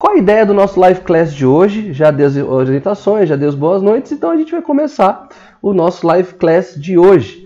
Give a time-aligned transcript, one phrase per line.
[0.00, 1.92] Qual a ideia do nosso live class de hoje?
[1.92, 5.28] Já dei as orientações, já dei as boas noites, então a gente vai começar
[5.60, 7.44] o nosso live class de hoje.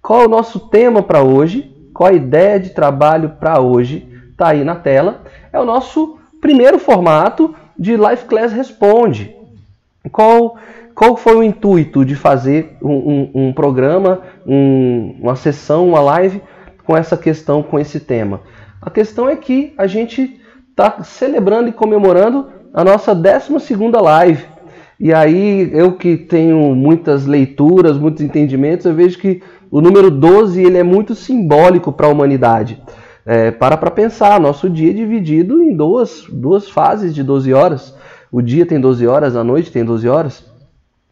[0.00, 1.70] Qual é o nosso tema para hoje?
[1.92, 4.08] Qual a ideia de trabalho para hoje?
[4.30, 5.20] Está aí na tela.
[5.52, 9.36] É o nosso primeiro formato de live class responde.
[10.10, 10.56] Qual,
[10.94, 16.40] qual foi o intuito de fazer um, um, um programa, um, uma sessão, uma live
[16.82, 18.40] com essa questão, com esse tema?
[18.80, 20.39] A questão é que a gente
[20.80, 23.52] está celebrando e comemorando a nossa 12
[24.02, 24.44] live.
[24.98, 30.62] E aí, eu que tenho muitas leituras, muitos entendimentos, eu vejo que o número 12
[30.62, 32.82] ele é muito simbólico para a humanidade.
[33.24, 37.94] É, para para pensar, nosso dia é dividido em duas, duas fases de 12 horas.
[38.32, 40.44] O dia tem 12 horas, a noite tem 12 horas.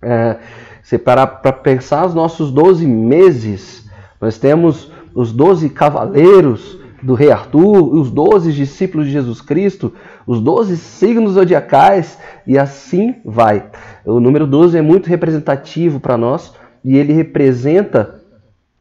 [0.03, 0.37] É,
[0.83, 3.89] você parar para pensar os nossos 12 meses,
[4.21, 9.93] nós temos os 12 cavaleiros, do rei Arthur, os doze discípulos de Jesus Cristo,
[10.27, 13.71] os doze signos zodiacais e assim vai.
[14.05, 16.53] O número 12 é muito representativo para nós
[16.85, 18.21] e ele representa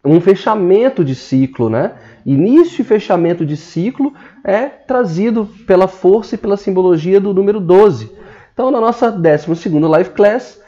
[0.03, 1.93] um fechamento de ciclo, né?
[2.25, 8.11] Início e fechamento de ciclo é trazido pela força e pela simbologia do número 12.
[8.53, 10.59] Então, na nossa 12 Live Class,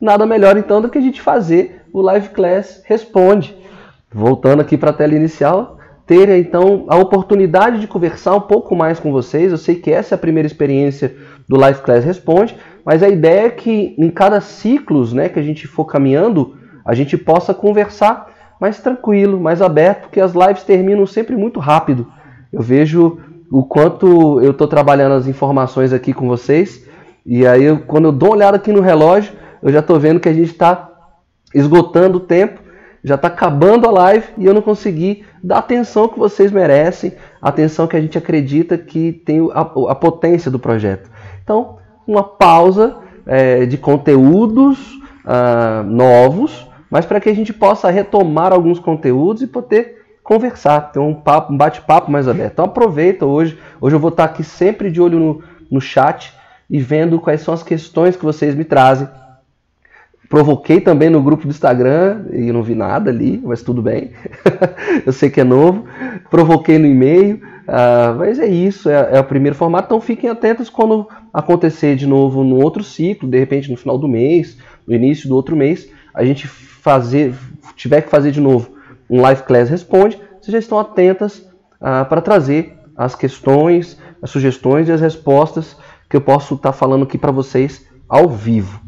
[0.00, 3.56] nada melhor então do que a gente fazer o Live Class Responde.
[4.12, 9.00] Voltando aqui para a tela inicial, ter então a oportunidade de conversar um pouco mais
[9.00, 9.50] com vocês.
[9.50, 11.14] Eu sei que essa é a primeira experiência
[11.48, 15.42] do Life Class Responde, mas a ideia é que em cada ciclos né, que a
[15.42, 21.06] gente for caminhando, a gente possa conversar mais tranquilo, mais aberto, porque as lives terminam
[21.06, 22.06] sempre muito rápido.
[22.52, 23.18] Eu vejo
[23.50, 26.86] o quanto eu estou trabalhando as informações aqui com vocês,
[27.26, 29.32] e aí eu, quando eu dou uma olhada aqui no relógio,
[29.62, 30.90] eu já estou vendo que a gente está
[31.54, 32.60] esgotando o tempo
[33.04, 37.12] já está acabando a live e eu não consegui dar a atenção que vocês merecem,
[37.40, 41.10] a atenção que a gente acredita que tem a, a potência do projeto.
[41.42, 44.78] Então, uma pausa é, de conteúdos
[45.24, 50.98] uh, novos, mas para que a gente possa retomar alguns conteúdos e poder conversar, ter
[50.98, 52.52] um, papo, um bate-papo mais aberto.
[52.52, 53.58] Então aproveita hoje.
[53.78, 56.32] Hoje eu vou estar aqui sempre de olho no, no chat
[56.70, 59.06] e vendo quais são as questões que vocês me trazem
[60.34, 64.10] Provoquei também no grupo do Instagram e não vi nada ali, mas tudo bem.
[65.06, 65.84] eu sei que é novo.
[66.28, 69.86] Provoquei no e-mail, uh, mas é isso, é, é, o primeiro formato.
[69.86, 74.08] Então fiquem atentos quando acontecer de novo no outro ciclo, de repente no final do
[74.08, 77.32] mês, no início do outro mês, a gente fazer,
[77.76, 78.74] tiver que fazer de novo
[79.08, 81.48] um live class responde, vocês já estão atentas
[81.80, 85.76] uh, para trazer as questões, as sugestões e as respostas
[86.10, 88.80] que eu posso estar tá falando aqui para vocês ao vivo,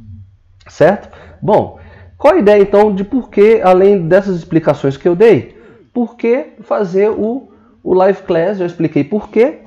[0.68, 1.24] certo?
[1.40, 1.78] Bom,
[2.18, 5.56] qual a ideia então de por que, além dessas explicações que eu dei,
[5.92, 7.48] por que fazer o,
[7.82, 8.58] o live class?
[8.58, 9.60] Já expliquei por quê,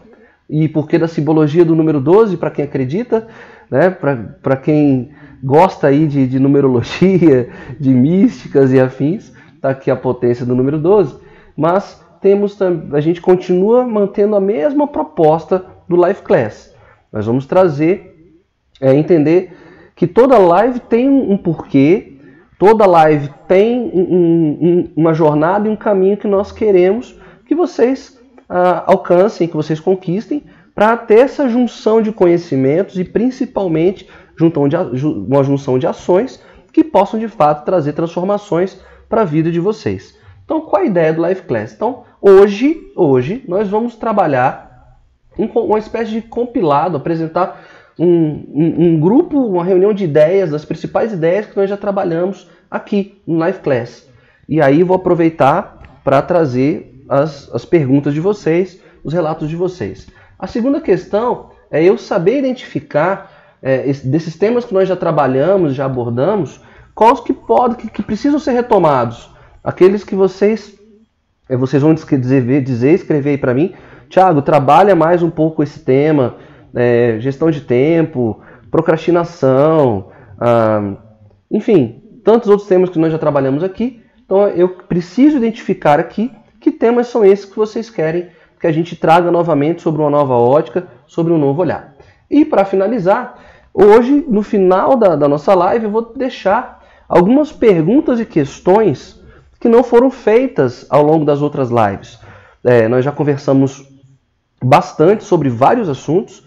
[0.50, 3.28] e por que da simbologia do número 12, para quem acredita,
[3.70, 3.90] né?
[3.90, 5.12] para quem
[5.44, 7.50] gosta aí de, de numerologia,
[7.80, 11.18] de místicas e afins, está aqui a potência do número 12,
[11.56, 12.58] mas temos
[12.94, 16.74] a gente continua mantendo a mesma proposta do live class.
[17.12, 18.42] Nós vamos trazer,
[18.82, 19.56] é, entender
[20.00, 22.14] que toda live tem um porquê,
[22.58, 28.18] toda live tem um, um, uma jornada e um caminho que nós queremos que vocês
[28.48, 34.08] ah, alcancem, que vocês conquistem, para ter essa junção de conhecimentos e principalmente
[35.28, 40.18] uma junção de ações que possam de fato trazer transformações para a vida de vocês.
[40.46, 41.74] Então, qual a ideia do Life Class?
[41.74, 44.98] Então, hoje, hoje nós vamos trabalhar
[45.38, 47.62] uma espécie de compilado, apresentar
[48.00, 52.50] um, um, um, grupo, uma reunião de ideias, das principais ideias que nós já trabalhamos
[52.72, 54.08] aqui no Live Class.
[54.48, 60.08] E aí vou aproveitar para trazer as, as perguntas de vocês, os relatos de vocês.
[60.38, 65.86] A segunda questão é eu saber identificar é, desses temas que nós já trabalhamos, já
[65.86, 66.62] abordamos,
[66.96, 69.30] quais que podem, que, que precisam ser retomados.
[69.62, 70.74] Aqueles que vocês,
[71.50, 73.74] é, vocês vão dizer, dizer escrever para mim,
[74.10, 76.38] Tiago, trabalha mais um pouco esse tema,
[76.74, 80.96] é, gestão de tempo, procrastinação, ah,
[81.52, 84.02] enfim, tantos outros temas que nós já trabalhamos aqui.
[84.26, 88.28] Então eu preciso identificar aqui que temas são esses que vocês querem
[88.60, 91.96] que a gente traga novamente sobre uma nova ótica, sobre um novo olhar.
[92.30, 93.40] E para finalizar,
[93.74, 99.20] hoje, no final da, da nossa live, eu vou deixar algumas perguntas e questões
[99.60, 102.20] que não foram feitas ao longo das outras lives.
[102.64, 103.88] É, nós já conversamos
[104.62, 106.44] bastante sobre vários assuntos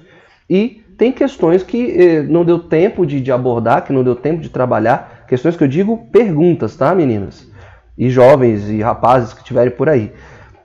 [0.49, 4.41] e tem questões que eh, não deu tempo de, de, abordar, que não deu tempo
[4.41, 5.25] de trabalhar.
[5.27, 7.51] Questões que eu digo perguntas, tá, meninas?
[7.97, 10.13] E jovens e rapazes que estiverem por aí.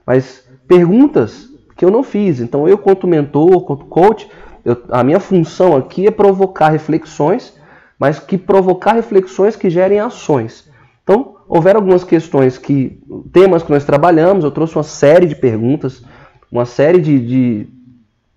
[0.05, 2.39] Mas perguntas que eu não fiz.
[2.39, 4.29] Então eu, quanto mentor, quanto coach,
[4.65, 7.53] eu, a minha função aqui é provocar reflexões,
[7.97, 10.69] mas que provocar reflexões que gerem ações.
[11.03, 13.01] Então, houveram algumas questões que,
[13.31, 16.03] temas que nós trabalhamos, eu trouxe uma série de perguntas,
[16.51, 17.67] uma série de, de,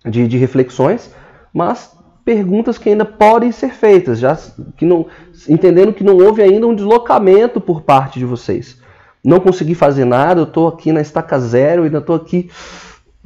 [0.09, 1.13] de, de reflexões,
[1.53, 4.37] mas perguntas que ainda podem ser feitas, já
[4.77, 5.07] que não,
[5.49, 8.79] entendendo que não houve ainda um deslocamento por parte de vocês.
[9.23, 12.49] Não consegui fazer nada, eu estou aqui na estaca zero, ainda estou aqui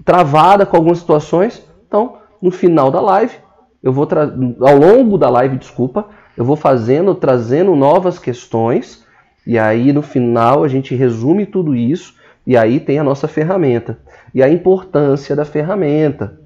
[0.04, 1.64] travada com algumas situações.
[1.88, 3.34] Então, no final da live,
[3.82, 4.08] eu vou
[4.62, 9.06] ao longo da live, desculpa, eu vou fazendo, trazendo novas questões,
[9.46, 14.00] e aí no final a gente resume tudo isso, e aí tem a nossa ferramenta.
[14.34, 16.40] E a importância da ferramenta.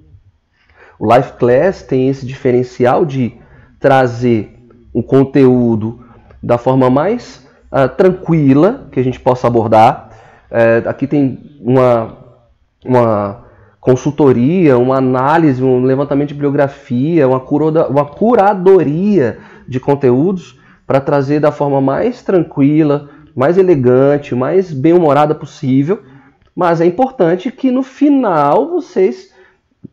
[1.00, 3.34] O Life Class tem esse diferencial de
[3.80, 4.60] trazer
[4.94, 6.04] o conteúdo
[6.44, 10.10] da forma mais uh, tranquila que a gente possa abordar.
[10.52, 12.18] É, aqui tem uma,
[12.84, 13.46] uma
[13.80, 21.40] consultoria, uma análise, um levantamento de bibliografia, uma, curoda, uma curadoria de conteúdos para trazer
[21.40, 26.02] da forma mais tranquila, mais elegante, mais bem-humorada possível.
[26.56, 29.32] Mas é importante que no final vocês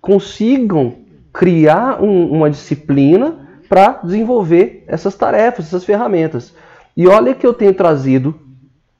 [0.00, 0.94] consigam
[1.32, 6.54] criar um, uma disciplina para desenvolver essas tarefas, essas ferramentas.
[6.96, 8.34] E olha que eu tenho trazido,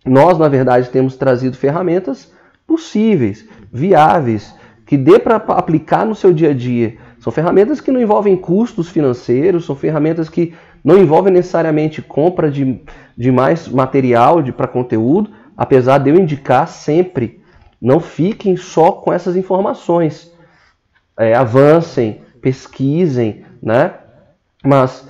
[0.05, 2.31] nós na verdade temos trazido ferramentas
[2.67, 4.55] possíveis, viáveis,
[4.85, 6.97] que dê para aplicar no seu dia a dia.
[7.19, 10.55] São ferramentas que não envolvem custos financeiros, são ferramentas que
[10.85, 12.81] não envolvem necessariamente compra de,
[13.17, 17.41] de mais material para conteúdo, apesar de eu indicar sempre,
[17.81, 20.33] não fiquem só com essas informações.
[21.19, 23.95] É, avancem, pesquisem, né?
[24.65, 25.09] Mas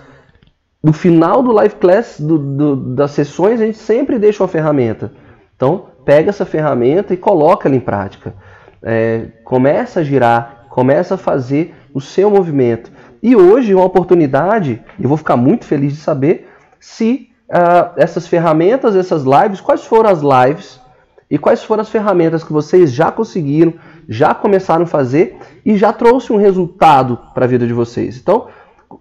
[0.83, 5.13] no final do live class, do, do, das sessões, a gente sempre deixa uma ferramenta.
[5.57, 8.35] Então, pega essa ferramenta e coloca ela em prática
[8.83, 12.91] é, começa a girar, começa a fazer o seu movimento.
[13.21, 16.49] E hoje uma oportunidade, eu vou ficar muito feliz de saber
[16.79, 20.81] se uh, essas ferramentas, essas lives, quais foram as lives
[21.29, 23.75] e quais foram as ferramentas que vocês já conseguiram,
[24.09, 28.17] já começaram a fazer e já trouxe um resultado para a vida de vocês.
[28.17, 28.49] Então,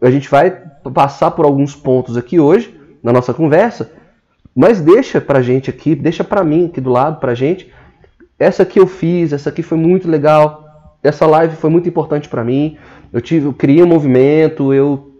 [0.01, 0.51] a gente vai
[0.93, 3.91] passar por alguns pontos aqui hoje na nossa conversa,
[4.55, 7.71] mas deixa para gente aqui, deixa para mim aqui do lado para gente
[8.37, 12.43] essa aqui eu fiz, essa aqui foi muito legal, essa live foi muito importante para
[12.43, 12.77] mim.
[13.11, 15.11] Eu tive, eu criei um movimento, eu,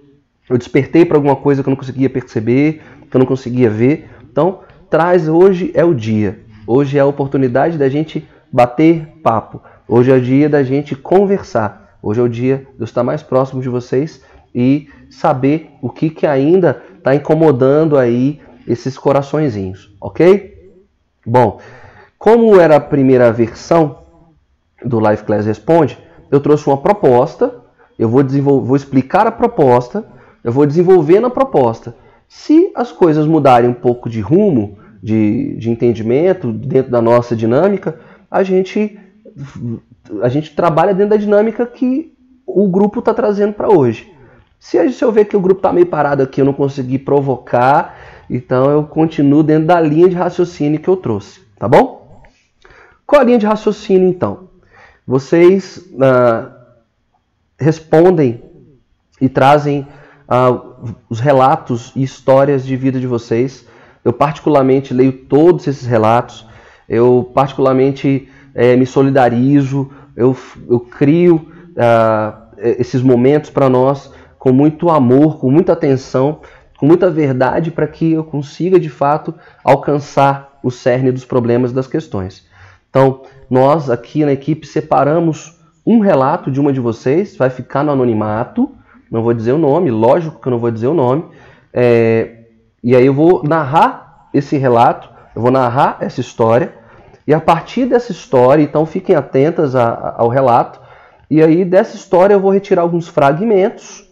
[0.49, 4.09] eu despertei para alguma coisa que eu não conseguia perceber, que eu não conseguia ver.
[4.29, 4.59] Então,
[4.89, 6.39] traz hoje é o dia.
[6.67, 9.61] Hoje é a oportunidade da gente bater papo.
[9.87, 11.97] Hoje é o dia da gente conversar.
[12.01, 14.19] Hoje é o dia de eu estar mais próximo de vocês
[14.53, 20.73] e saber o que, que ainda está incomodando aí esses coraçõezinhos, ok?
[21.23, 21.59] Bom,
[22.17, 23.99] como era a primeira versão
[24.83, 25.99] do Live Class Responde,
[26.31, 27.53] eu trouxe uma proposta,
[27.99, 28.23] eu vou,
[28.63, 30.03] vou explicar a proposta,
[30.43, 31.95] eu vou desenvolver na proposta.
[32.27, 37.99] Se as coisas mudarem um pouco de rumo, de, de entendimento dentro da nossa dinâmica,
[38.31, 38.97] a gente,
[40.21, 42.13] a gente trabalha dentro da dinâmica que
[42.45, 44.11] o grupo está trazendo para hoje.
[44.59, 47.97] Se eu ver que o grupo está meio parado aqui, eu não consegui provocar,
[48.29, 52.23] então eu continuo dentro da linha de raciocínio que eu trouxe, tá bom?
[53.05, 54.49] Qual a linha de raciocínio, então?
[55.05, 56.49] Vocês ah,
[57.59, 58.41] respondem
[59.21, 59.87] e trazem
[60.27, 60.59] ah,
[61.07, 63.67] os relatos e histórias de vida de vocês.
[64.03, 66.45] Eu, particularmente, leio todos esses relatos.
[66.89, 69.91] Eu, particularmente, eh, me solidarizo.
[70.15, 70.35] Eu,
[70.67, 76.39] eu crio ah, esses momentos para nós com muito amor, com muita atenção,
[76.77, 79.33] com muita verdade, para que eu consiga, de fato,
[79.63, 82.45] alcançar o cerne dos problemas das questões.
[82.89, 87.91] Então, nós aqui na equipe separamos um relato de uma de vocês, vai ficar no
[87.91, 88.71] anonimato,
[89.11, 91.25] não vou dizer o nome, lógico que eu não vou dizer o nome,
[91.73, 92.43] é,
[92.83, 96.73] e aí eu vou narrar esse relato, eu vou narrar essa história,
[97.27, 100.79] e a partir dessa história, então fiquem atentas a, a, ao relato,
[101.29, 104.07] e aí dessa história eu vou retirar alguns fragmentos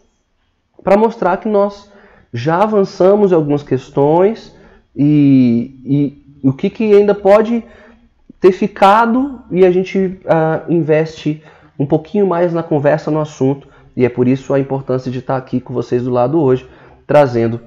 [0.84, 1.92] para mostrar que nós
[2.34, 4.54] já avançamos em algumas questões
[4.96, 7.64] e, e o que, que ainda pode
[8.40, 11.42] ter ficado e a gente uh, investe
[11.78, 13.68] um pouquinho mais na conversa no assunto.
[13.96, 16.68] E é por isso a importância de estar aqui com vocês do lado hoje
[17.06, 17.62] trazendo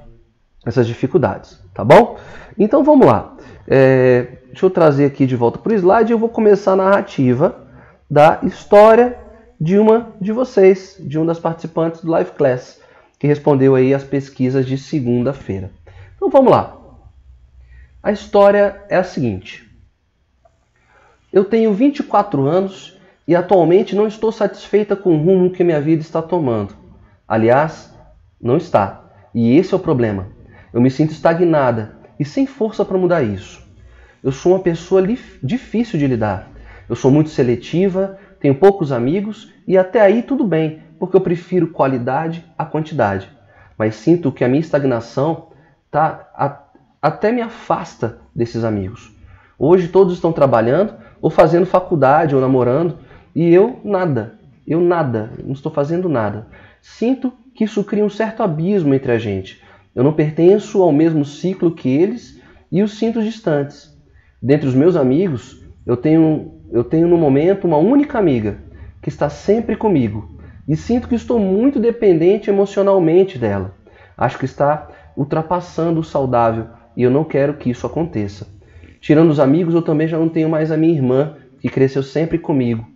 [0.65, 2.19] essas dificuldades, tá bom?
[2.59, 3.37] Então vamos lá.
[3.69, 6.11] É, deixa eu trazer aqui de volta para o slide.
[6.11, 7.67] Eu vou começar a narrativa
[8.11, 9.19] da história
[9.61, 12.81] de uma de vocês, de um das participantes do Live Class,
[13.19, 15.71] que respondeu aí as pesquisas de segunda-feira.
[16.17, 16.77] Então vamos lá.
[18.03, 19.71] A história é a seguinte:
[21.33, 26.01] eu tenho 24 anos, e atualmente não estou satisfeita com o rumo que minha vida
[26.01, 26.75] está tomando.
[27.27, 27.93] Aliás,
[28.41, 29.03] não está.
[29.35, 30.29] E esse é o problema.
[30.77, 33.67] Eu me sinto estagnada e sem força para mudar isso.
[34.23, 35.03] Eu sou uma pessoa
[35.43, 36.51] difícil de lidar.
[36.87, 41.69] Eu sou muito seletiva, tenho poucos amigos e até aí tudo bem, porque eu prefiro
[41.69, 43.27] qualidade à quantidade.
[43.79, 45.49] Mas sinto que a minha estagnação
[45.91, 46.61] tá, a,
[47.01, 49.17] até me afasta desses amigos.
[49.59, 50.93] Hoje todos estão trabalhando
[51.23, 52.99] ou fazendo faculdade ou namorando
[53.35, 54.39] e eu nada.
[54.67, 56.49] Eu nada, não estou fazendo nada.
[56.83, 59.65] Sinto que isso cria um certo abismo entre a gente.
[59.97, 63.99] Eu não pertenço ao mesmo ciclo que eles e os sinto distantes.
[64.41, 68.59] Dentre os meus amigos, eu tenho, eu tenho no momento uma única amiga
[69.03, 70.39] que está sempre comigo
[70.69, 73.75] e sinto que estou muito dependente emocionalmente dela.
[74.17, 78.47] Acho que está ultrapassando o saudável e eu não quero que isso aconteça.
[79.01, 82.39] Tirando os amigos, eu também já não tenho mais a minha irmã, que cresceu sempre
[82.39, 82.87] comigo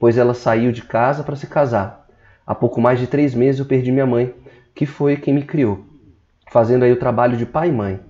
[0.00, 2.08] pois ela saiu de casa para se casar.
[2.46, 4.34] Há pouco mais de três meses eu perdi minha mãe,
[4.74, 5.84] que foi quem me criou,
[6.50, 8.00] fazendo aí o trabalho de pai e mãe.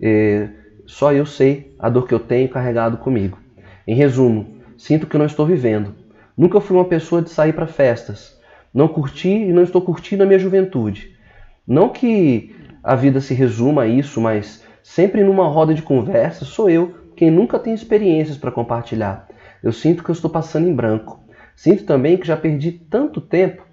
[0.00, 0.48] E
[0.86, 3.38] só eu sei a dor que eu tenho carregado comigo.
[3.86, 5.94] Em resumo, sinto que não estou vivendo.
[6.36, 8.38] Nunca fui uma pessoa de sair para festas.
[8.72, 11.16] Não curti e não estou curtindo a minha juventude.
[11.66, 12.54] Não que
[12.84, 17.30] a vida se resuma a isso, mas sempre numa roda de conversa sou eu quem
[17.30, 19.26] nunca tem experiências para compartilhar.
[19.62, 21.20] Eu sinto que eu estou passando em branco.
[21.56, 23.64] Sinto também que já perdi tanto tempo,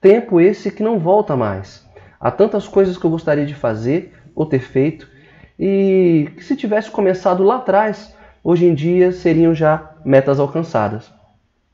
[0.00, 1.81] tempo esse que não volta mais.
[2.22, 5.10] Há tantas coisas que eu gostaria de fazer ou ter feito
[5.58, 8.14] e que se tivesse começado lá atrás,
[8.44, 11.12] hoje em dia seriam já metas alcançadas.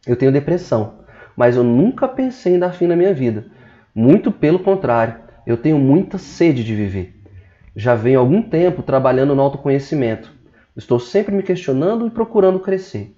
[0.06, 1.00] Eu tenho depressão,
[1.36, 3.44] mas eu nunca pensei em dar fim na minha vida.
[3.94, 7.14] Muito pelo contrário, eu tenho muita sede de viver.
[7.76, 10.32] Já venho algum tempo trabalhando no autoconhecimento.
[10.74, 13.14] Estou sempre me questionando e procurando crescer.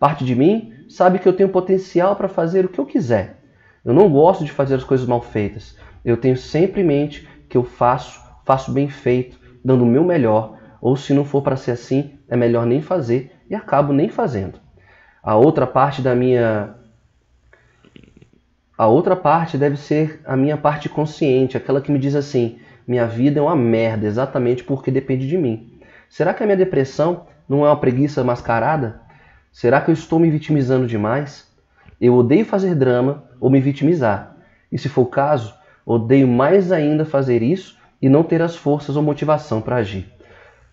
[0.00, 3.40] Parte de mim sabe que eu tenho potencial para fazer o que eu quiser.
[3.84, 5.76] Eu não gosto de fazer as coisas mal feitas.
[6.04, 10.58] Eu tenho sempre em mente que eu faço, faço bem feito, dando o meu melhor,
[10.80, 14.58] ou se não for para ser assim, é melhor nem fazer e acabo nem fazendo.
[15.22, 16.74] A outra parte da minha
[18.76, 23.06] a outra parte deve ser a minha parte consciente, aquela que me diz assim: minha
[23.06, 25.78] vida é uma merda exatamente porque depende de mim.
[26.08, 29.00] Será que a minha depressão não é uma preguiça mascarada?
[29.52, 31.48] Será que eu estou me vitimizando demais?
[32.00, 34.36] Eu odeio fazer drama ou me vitimizar.
[34.70, 38.96] E se for o caso, odeio mais ainda fazer isso e não ter as forças
[38.96, 40.06] ou motivação para agir.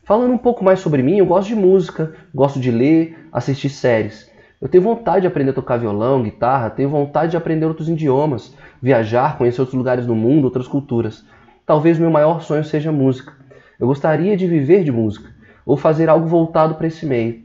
[0.03, 4.29] Falando um pouco mais sobre mim, eu gosto de música, gosto de ler, assistir séries.
[4.59, 8.53] Eu tenho vontade de aprender a tocar violão, guitarra, tenho vontade de aprender outros idiomas,
[8.81, 11.23] viajar, conhecer outros lugares do mundo, outras culturas.
[11.65, 13.33] Talvez meu maior sonho seja música.
[13.79, 15.29] Eu gostaria de viver de música
[15.65, 17.43] ou fazer algo voltado para esse meio.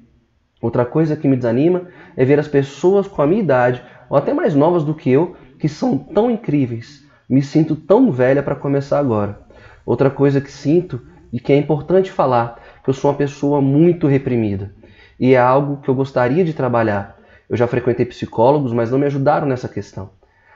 [0.61, 1.83] Outra coisa que me desanima
[2.17, 5.37] é ver as pessoas com a minha idade, ou até mais novas do que eu,
[5.59, 7.04] que são tão incríveis.
[7.29, 9.39] Me sinto tão velha para começar agora.
[9.85, 11.01] Outra coisa que sinto
[11.33, 14.73] e que é importante falar, que eu sou uma pessoa muito reprimida.
[15.19, 17.19] E é algo que eu gostaria de trabalhar.
[17.49, 20.11] Eu já frequentei psicólogos, mas não me ajudaram nessa questão.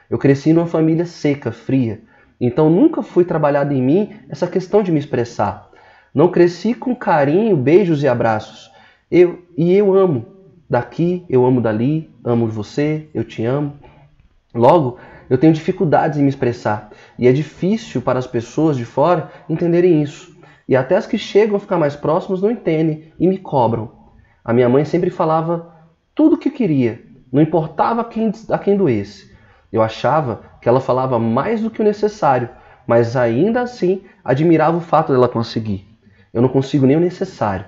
[0.09, 2.01] Eu cresci numa família seca, fria,
[2.39, 5.69] então nunca fui trabalhado em mim essa questão de me expressar.
[6.13, 8.71] Não cresci com carinho, beijos e abraços.
[9.11, 10.25] Eu, e eu amo
[10.69, 13.73] daqui, eu amo dali, amo você, eu te amo.
[14.53, 14.97] Logo,
[15.29, 20.01] eu tenho dificuldades em me expressar e é difícil para as pessoas de fora entenderem
[20.01, 20.35] isso.
[20.67, 23.91] E até as que chegam a ficar mais próximas não entendem e me cobram.
[24.43, 25.73] A minha mãe sempre falava
[26.15, 29.31] tudo o que queria, não importava quem, a quem doesse.
[29.71, 32.49] Eu achava que ela falava mais do que o necessário,
[32.87, 35.87] mas ainda assim admirava o fato dela conseguir.
[36.33, 37.65] Eu não consigo nem o necessário.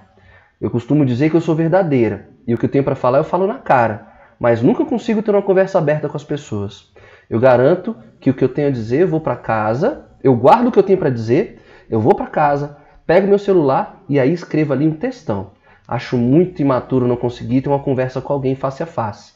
[0.60, 3.24] Eu costumo dizer que eu sou verdadeira e o que eu tenho para falar eu
[3.24, 4.08] falo na cara,
[4.40, 6.92] mas nunca consigo ter uma conversa aberta com as pessoas.
[7.32, 10.68] Eu garanto que o que eu tenho a dizer, eu vou para casa, eu guardo
[10.68, 14.34] o que eu tenho para dizer, eu vou para casa, pego meu celular e aí
[14.34, 15.52] escrevo ali um textão.
[15.88, 19.32] Acho muito imaturo não conseguir ter uma conversa com alguém face a face.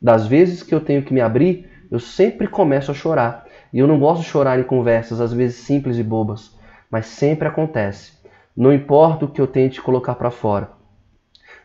[0.00, 3.44] Das vezes que eu tenho que me abrir, eu sempre começo a chorar.
[3.72, 6.56] E eu não gosto de chorar em conversas, às vezes simples e bobas,
[6.88, 8.12] mas sempre acontece.
[8.56, 10.70] Não importa o que eu tente colocar para fora.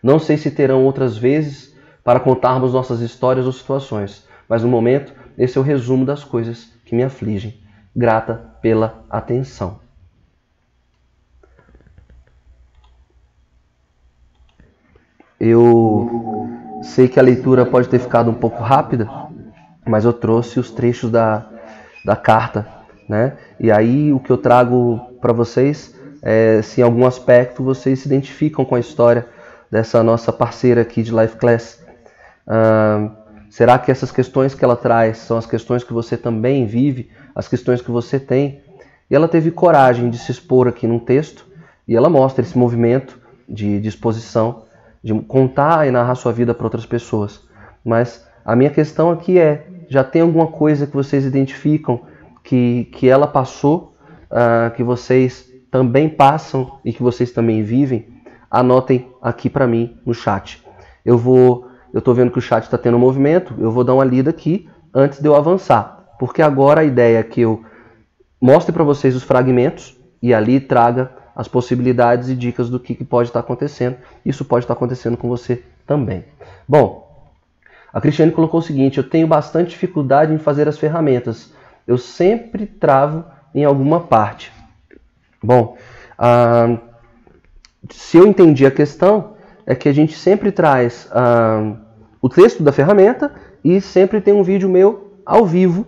[0.01, 5.13] Não sei se terão outras vezes para contarmos nossas histórias ou situações, mas no momento
[5.37, 7.59] esse é o resumo das coisas que me afligem.
[7.95, 9.79] Grata pela atenção.
[15.39, 16.49] Eu
[16.81, 19.09] sei que a leitura pode ter ficado um pouco rápida,
[19.85, 21.45] mas eu trouxe os trechos da,
[22.03, 22.67] da carta,
[23.07, 23.37] né?
[23.59, 28.07] E aí o que eu trago para vocês é, se em algum aspecto vocês se
[28.07, 29.27] identificam com a história
[29.69, 31.83] dessa nossa parceira aqui de Life Class.
[32.47, 33.24] Uh,
[33.55, 37.47] Será que essas questões que ela traz são as questões que você também vive, as
[37.47, 38.59] questões que você tem?
[39.09, 41.47] E ela teve coragem de se expor aqui num texto
[41.87, 44.63] e ela mostra esse movimento de disposição
[45.01, 47.47] de contar e narrar sua vida para outras pessoas.
[47.81, 52.01] Mas a minha questão aqui é: já tem alguma coisa que vocês identificam
[52.43, 53.95] que, que ela passou,
[54.31, 58.21] uh, que vocês também passam e que vocês também vivem?
[58.51, 60.61] Anotem aqui para mim no chat.
[61.05, 64.03] Eu vou, eu estou vendo que o chat está tendo movimento, eu vou dar uma
[64.03, 67.63] lida aqui antes de eu avançar, porque agora a ideia é que eu
[68.39, 73.05] mostre para vocês os fragmentos e ali traga as possibilidades e dicas do que, que
[73.05, 73.95] pode estar acontecendo.
[74.25, 76.25] Isso pode estar acontecendo com você também.
[76.67, 77.29] Bom,
[77.93, 81.53] a Cristiane colocou o seguinte: eu tenho bastante dificuldade em fazer as ferramentas.
[81.87, 83.23] Eu sempre travo
[83.53, 84.51] em alguma parte.
[85.41, 85.77] Bom,
[86.19, 86.77] ah,
[87.89, 89.35] se eu entendi a questão,
[89.65, 91.84] é que a gente sempre traz ah,
[92.25, 93.31] o texto da ferramenta
[93.63, 95.85] e sempre tem um vídeo meu ao vivo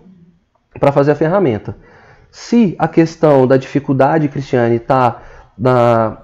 [0.78, 1.76] para fazer a ferramenta.
[2.30, 5.20] Se a questão da dificuldade, Cristiane, está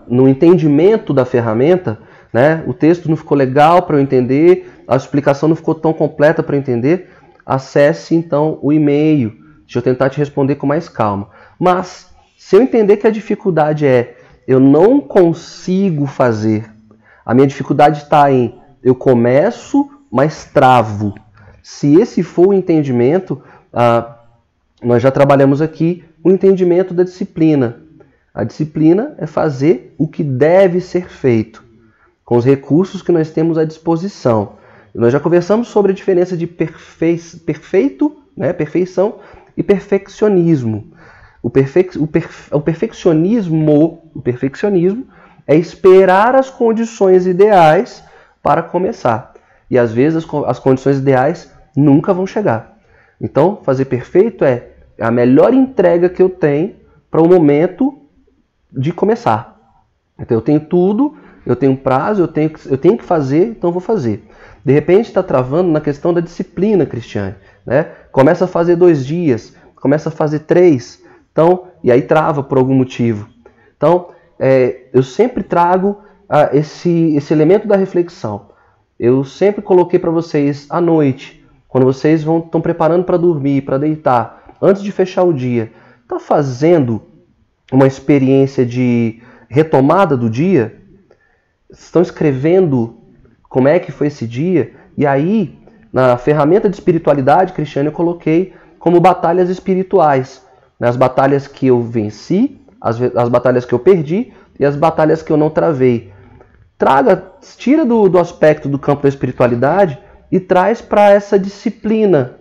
[0.06, 1.98] no entendimento da ferramenta,
[2.32, 2.62] né?
[2.64, 6.56] o texto não ficou legal para eu entender, a explicação não ficou tão completa para
[6.56, 7.10] entender,
[7.44, 9.32] acesse então o e-mail.
[9.62, 11.28] Deixa eu tentar te responder com mais calma.
[11.58, 14.16] Mas, se eu entender que a dificuldade é
[14.46, 16.70] eu não consigo fazer,
[17.26, 21.12] a minha dificuldade está em eu começo, mas travo.
[21.60, 23.42] Se esse for o entendimento,
[23.72, 24.18] ah,
[24.80, 27.80] nós já trabalhamos aqui o entendimento da disciplina.
[28.32, 31.64] A disciplina é fazer o que deve ser feito,
[32.24, 34.52] com os recursos que nós temos à disposição.
[34.94, 37.36] Nós já conversamos sobre a diferença de perfe...
[37.44, 39.16] perfeito, né, perfeição
[39.56, 40.92] e perfeccionismo.
[41.42, 41.90] O, perfe...
[41.98, 42.54] o, perfe...
[42.54, 45.08] o perfeccionismo, o perfeccionismo
[45.44, 48.04] é esperar as condições ideais
[48.40, 49.33] para começar.
[49.70, 52.78] E às vezes as, condições ideais nunca vão chegar.
[53.20, 54.68] Então, fazer perfeito é
[55.00, 56.74] a melhor entrega que eu tenho
[57.10, 58.02] para o momento
[58.72, 59.54] de começar.
[60.18, 63.80] Então eu tenho tudo, eu tenho prazo, eu tenho, eu tenho que fazer, então vou
[63.80, 64.26] fazer.
[64.64, 67.34] De repente está travando na questão da disciplina, Cristiane.
[67.66, 67.84] Né?
[68.10, 72.74] Começa a fazer dois dias, começa a fazer três, então, e aí trava por algum
[72.74, 73.28] motivo.
[73.76, 78.48] Então, é, eu sempre trago ah, esse, esse elemento da reflexão.
[79.04, 83.76] Eu sempre coloquei para vocês à noite, quando vocês vão estão preparando para dormir, para
[83.76, 85.70] deitar, antes de fechar o dia,
[86.02, 87.02] está fazendo
[87.70, 90.76] uma experiência de retomada do dia,
[91.70, 92.96] estão escrevendo
[93.42, 95.58] como é que foi esse dia, e aí,
[95.92, 100.42] na ferramenta de espiritualidade cristiana, eu coloquei como batalhas espirituais.
[100.80, 100.88] Né?
[100.88, 105.30] As batalhas que eu venci, as, as batalhas que eu perdi e as batalhas que
[105.30, 106.13] eu não travei.
[106.76, 109.98] Traga, tira do, do aspecto do campo da espiritualidade
[110.30, 112.36] e traz para essa disciplina.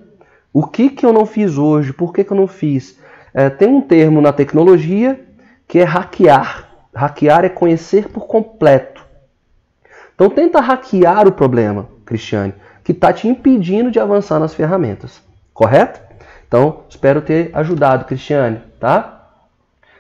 [0.52, 1.94] O que, que eu não fiz hoje?
[1.94, 2.98] Por que, que eu não fiz?
[3.34, 5.20] É, tem um termo na tecnologia
[5.68, 6.70] que é hackear.
[6.94, 9.04] Hackear é conhecer por completo.
[10.14, 15.22] Então tenta hackear o problema, Cristiane, que está te impedindo de avançar nas ferramentas.
[15.54, 16.02] Correto?
[16.48, 19.28] Então, espero ter ajudado, Cristiane, tá?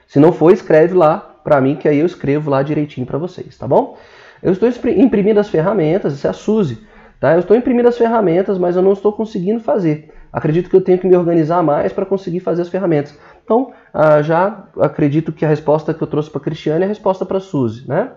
[0.08, 3.58] Se não for, escreve lá para mim que aí eu escrevo lá direitinho para vocês,
[3.58, 3.98] tá bom?
[4.44, 6.80] Eu estou imprimindo as ferramentas, isso é a Suzy,
[7.20, 7.34] tá?
[7.34, 10.98] Eu estou imprimindo as ferramentas, mas eu não estou conseguindo fazer acredito que eu tenho
[10.98, 13.16] que me organizar mais para conseguir fazer as ferramentas.
[13.46, 16.90] Então, ah, já acredito que a resposta que eu trouxe para a Cristiane é a
[16.90, 17.88] resposta para a Suzy.
[17.88, 18.10] Né?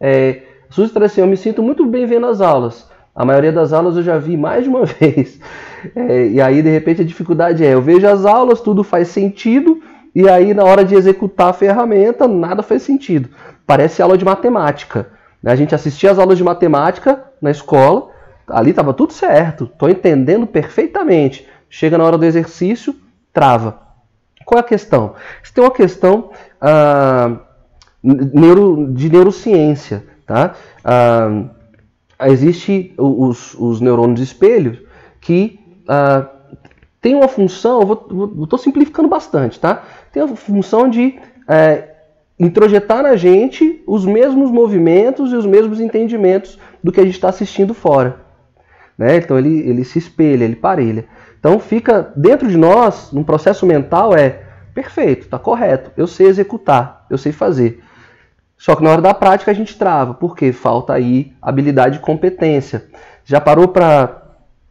[0.00, 2.88] É, Suzy traz assim, eu me sinto muito bem vendo as aulas.
[3.14, 5.38] A maioria das aulas eu já vi mais de uma vez.
[5.94, 9.82] É, e aí, de repente, a dificuldade é, eu vejo as aulas, tudo faz sentido,
[10.14, 13.28] e aí na hora de executar a ferramenta, nada faz sentido.
[13.66, 15.08] Parece aula de matemática.
[15.42, 15.52] Né?
[15.52, 18.10] A gente assistia as aulas de matemática na escola,
[18.48, 21.46] ali estava tudo certo, estou entendendo perfeitamente.
[21.68, 22.94] Chega na hora do exercício,
[23.32, 23.80] trava.
[24.44, 25.14] Qual é a questão?
[25.42, 27.36] Você tem uma questão ah,
[28.02, 30.04] neuro, de neurociência.
[30.26, 30.54] Tá?
[30.84, 31.48] Ah,
[32.28, 34.78] existe os, os neurônios espelhos
[35.20, 36.26] que ah,
[37.00, 37.80] tem uma função,
[38.42, 39.82] estou simplificando bastante, tá?
[40.12, 41.89] Tem a função de é,
[42.40, 47.28] introjetar na gente os mesmos movimentos e os mesmos entendimentos do que a gente está
[47.28, 48.22] assistindo fora.
[48.96, 49.18] Né?
[49.18, 51.04] Então ele, ele se espelha, ele parelha.
[51.38, 54.42] Então fica dentro de nós, um processo mental é
[54.74, 57.82] perfeito, está correto, eu sei executar, eu sei fazer.
[58.56, 62.86] Só que na hora da prática a gente trava, porque falta aí habilidade e competência.
[63.24, 64.16] Já parou para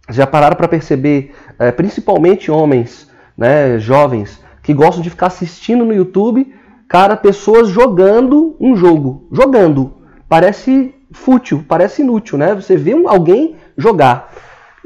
[0.09, 5.93] já pararam para perceber, é, principalmente homens, né, jovens, que gostam de ficar assistindo no
[5.93, 6.51] YouTube,
[6.89, 9.93] cara, pessoas jogando um jogo, jogando.
[10.27, 12.55] Parece fútil, parece inútil, né?
[12.55, 14.33] Você vê alguém jogar.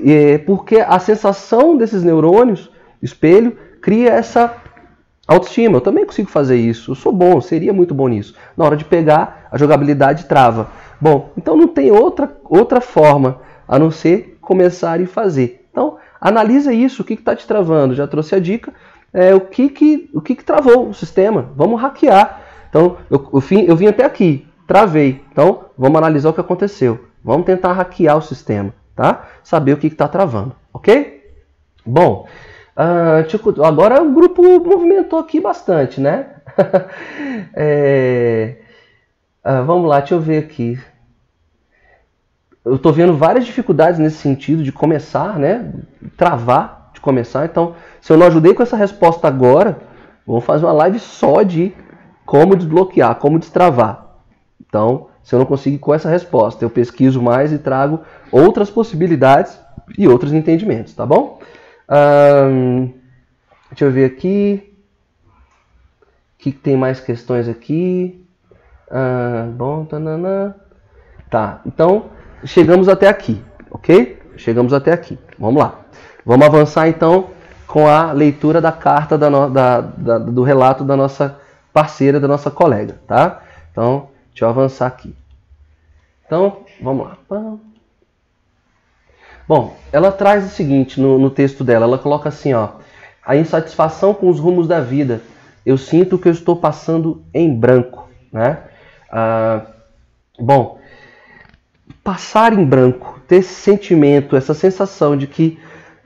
[0.05, 2.69] é, porque a sensação desses neurônios,
[3.01, 4.53] espelho, cria essa
[5.27, 5.77] autoestima.
[5.77, 8.35] Eu também consigo fazer isso, eu sou bom, seria muito bom nisso.
[8.57, 10.69] Na hora de pegar, a jogabilidade trava.
[10.99, 15.65] Bom, então não tem outra, outra forma a não ser começar e fazer.
[15.71, 17.95] Então, analisa isso, o que está te travando.
[17.95, 18.73] Já trouxe a dica,
[19.13, 21.51] é, o, que, que, o que, que travou o sistema.
[21.55, 22.41] Vamos hackear.
[22.69, 25.23] Então, eu, eu, vim, eu vim até aqui, travei.
[25.31, 27.05] Então, vamos analisar o que aconteceu.
[27.23, 29.27] Vamos tentar hackear o sistema, tá?
[29.43, 31.23] Saber o que está travando, ok?
[31.85, 32.27] Bom,
[32.75, 36.27] uh, agora o grupo movimentou aqui bastante, né?
[37.55, 38.57] é,
[39.45, 40.77] uh, vamos lá, deixa eu ver aqui.
[42.65, 45.71] Eu estou vendo várias dificuldades nesse sentido de começar, né?
[46.17, 47.45] Travar começar.
[47.45, 49.77] Então, se eu não ajudei com essa resposta agora,
[50.25, 51.73] vamos fazer uma live só de
[52.25, 54.07] como desbloquear, como destravar.
[54.65, 57.99] Então, se eu não conseguir com essa resposta, eu pesquiso mais e trago
[58.31, 59.59] outras possibilidades
[59.97, 61.39] e outros entendimentos, tá bom?
[63.69, 64.73] deixa eu ver aqui.
[66.33, 68.25] O que tem mais questões aqui?
[69.55, 70.55] bom, tanana.
[71.29, 72.05] Tá, então
[72.43, 74.19] chegamos até aqui, ok?
[74.37, 75.17] Chegamos até aqui.
[75.37, 75.82] Vamos lá.
[76.25, 77.29] Vamos avançar então
[77.67, 81.39] com a leitura da carta da, da, da, do relato da nossa
[81.73, 83.41] parceira, da nossa colega, tá?
[83.71, 85.15] Então, deixa eu avançar aqui.
[86.25, 87.17] Então, vamos lá.
[89.47, 92.69] Bom, ela traz o seguinte no, no texto dela, ela coloca assim, ó,
[93.25, 95.21] a insatisfação com os rumos da vida.
[95.65, 98.59] Eu sinto que eu estou passando em branco, né?
[99.11, 99.61] Ah,
[100.39, 100.79] bom,
[102.03, 105.59] passar em branco, ter esse sentimento, essa sensação de que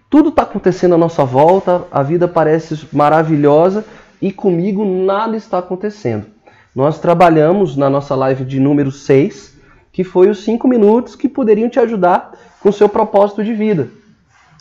[0.10, 3.86] tudo está acontecendo à nossa volta, a vida parece maravilhosa
[4.22, 6.26] e comigo nada está acontecendo.
[6.74, 9.58] Nós trabalhamos na nossa live de número 6,
[9.92, 13.90] que foi os 5 minutos que poderiam te ajudar com o seu propósito de vida.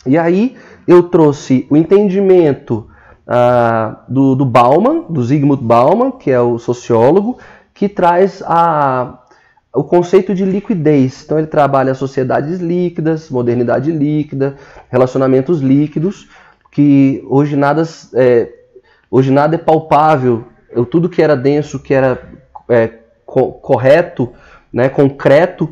[0.05, 0.55] E aí
[0.87, 2.87] eu trouxe o entendimento
[3.27, 7.37] uh, do, do Bauman, do Zygmunt Bauman, que é o sociólogo,
[7.73, 9.19] que traz a,
[9.77, 11.23] o conceito de liquidez.
[11.23, 14.55] Então ele trabalha sociedades líquidas, modernidade líquida,
[14.89, 16.27] relacionamentos líquidos,
[16.71, 17.83] que hoje nada
[18.15, 18.51] é,
[19.09, 20.45] hoje nada é palpável.
[20.71, 22.19] Eu, tudo que era denso, que era
[22.67, 22.91] é,
[23.23, 24.33] co correto,
[24.73, 25.71] né, concreto,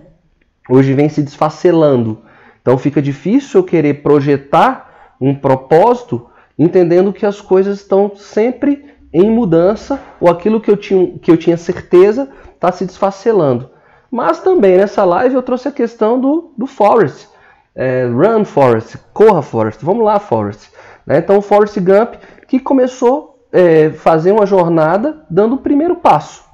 [0.69, 2.21] hoje vem se desfacelando.
[2.61, 9.31] Então fica difícil eu querer projetar um propósito entendendo que as coisas estão sempre em
[9.31, 13.74] mudança ou aquilo que eu tinha, que eu tinha certeza está se desfacelando.
[14.15, 17.27] Mas também nessa live eu trouxe a questão do, do Forest.
[17.75, 20.71] É, run Forest, corra Forest, vamos lá Forest.
[21.05, 21.17] Né?
[21.17, 22.13] Então Forrest Gump
[22.47, 26.45] que começou a é, fazer uma jornada dando o primeiro passo.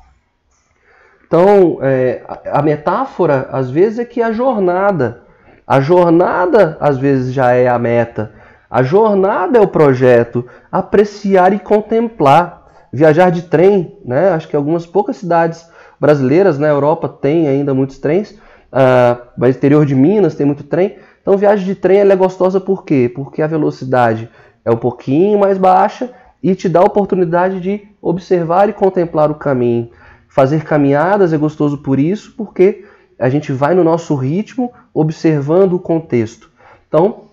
[1.27, 5.21] Então é, a metáfora às vezes é que a jornada,
[5.67, 8.33] a jornada às vezes já é a meta,
[8.71, 14.31] a jornada é o projeto, apreciar e contemplar, viajar de trem, né?
[14.31, 15.69] Acho que algumas poucas cidades
[16.01, 18.31] brasileiras na Europa tem ainda muitos trens,
[18.73, 20.97] uh, interior de Minas tem muito trem.
[21.21, 23.09] Então viagem de trem é gostosa por quê?
[23.13, 24.27] Porque a velocidade
[24.65, 26.09] é um pouquinho mais baixa
[26.41, 29.91] e te dá a oportunidade de observar e contemplar o caminho.
[30.27, 32.83] Fazer caminhadas é gostoso por isso, porque
[33.19, 36.49] a gente vai no nosso ritmo, observando o contexto.
[36.87, 37.25] Então,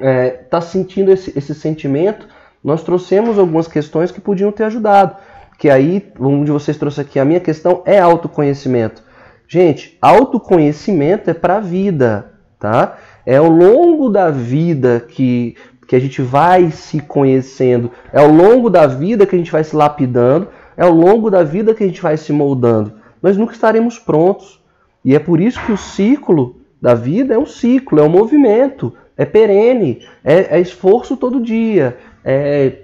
[0.00, 2.26] é, tá sentindo esse, esse sentimento?
[2.64, 5.16] Nós trouxemos algumas questões que podiam ter ajudado
[5.58, 9.02] que aí, um de vocês trouxe aqui, a minha questão é autoconhecimento.
[9.48, 12.98] Gente, autoconhecimento é para a vida, tá?
[13.24, 18.68] É ao longo da vida que, que a gente vai se conhecendo, é ao longo
[18.68, 21.86] da vida que a gente vai se lapidando, é ao longo da vida que a
[21.86, 22.92] gente vai se moldando.
[23.22, 24.60] Nós nunca estaremos prontos.
[25.04, 28.92] E é por isso que o ciclo da vida é um ciclo, é um movimento,
[29.16, 32.78] é perene, é, é esforço todo dia, é,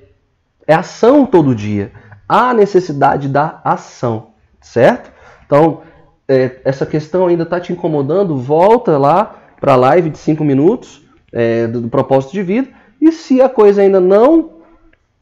[0.66, 1.90] é ação todo dia
[2.32, 5.12] há necessidade da ação, certo?
[5.44, 5.82] Então,
[6.26, 11.06] é, essa questão ainda está te incomodando, volta lá para a live de 5 minutos
[11.30, 12.68] é, do, do, propósito de vida.
[12.98, 14.52] E se a coisa ainda não,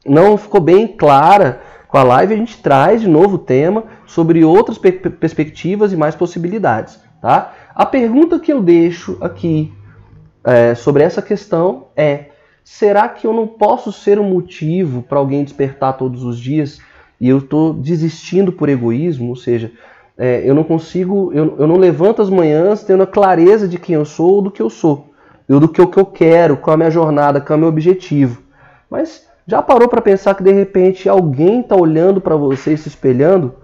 [0.07, 4.45] não ficou bem clara com a live, a gente traz de novo o tema sobre
[4.45, 7.01] outras pe perspectivas e mais possibilidades.
[7.21, 7.53] Tá?
[7.75, 9.73] A pergunta que eu deixo aqui
[10.45, 12.27] é, sobre essa questão é:
[12.63, 16.79] será que eu não posso ser um motivo para alguém despertar todos os dias
[17.21, 19.71] e eu estou desistindo por egoísmo, ou seja,
[20.17, 23.95] é, eu não consigo, eu, eu não levanto as manhãs tendo a clareza de quem
[23.95, 25.11] eu sou ou do que eu sou,
[25.49, 27.69] ou do que, que eu quero, qual é a minha jornada, qual é o meu
[27.69, 28.43] objetivo.
[28.91, 32.89] Mas já parou para pensar que de repente alguém está olhando para você e se
[32.89, 33.55] espelhando?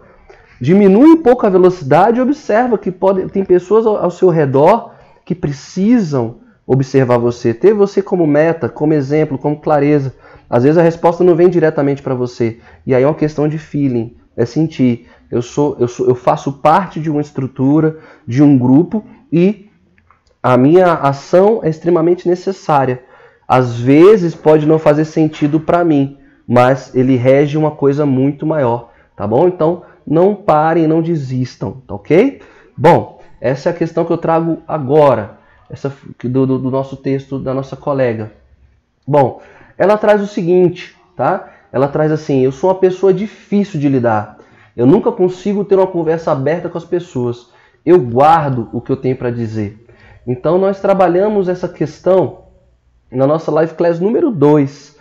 [0.61, 4.93] Diminui um pouco a velocidade e observa que pode, tem pessoas ao, ao seu redor
[5.25, 10.15] que precisam observar você, ter você como meta, como exemplo, como clareza.
[10.49, 12.59] Às vezes a resposta não vem diretamente para você.
[12.87, 15.09] E aí é uma questão de feeling, é sentir.
[15.31, 19.69] Eu sou, eu sou, eu faço parte de uma estrutura, de um grupo e
[20.43, 23.03] a minha ação é extremamente necessária.
[23.49, 28.93] Às vezes pode não fazer sentido para mim, mas ele rege uma coisa muito maior,
[29.17, 29.49] tá bom?
[29.49, 32.41] Então não parem, não desistam, tá ok?
[32.77, 37.39] Bom, essa é a questão que eu trago agora, essa do, do, do nosso texto
[37.39, 38.33] da nossa colega.
[39.07, 39.41] Bom,
[39.79, 41.53] ela traz o seguinte, tá?
[41.73, 44.39] Ela traz assim: eu sou uma pessoa difícil de lidar.
[44.77, 47.51] Eu nunca consigo ter uma conversa aberta com as pessoas.
[47.85, 49.87] Eu guardo o que eu tenho para dizer.
[50.27, 52.47] Então nós trabalhamos essa questão
[53.11, 54.97] na nossa live class número 2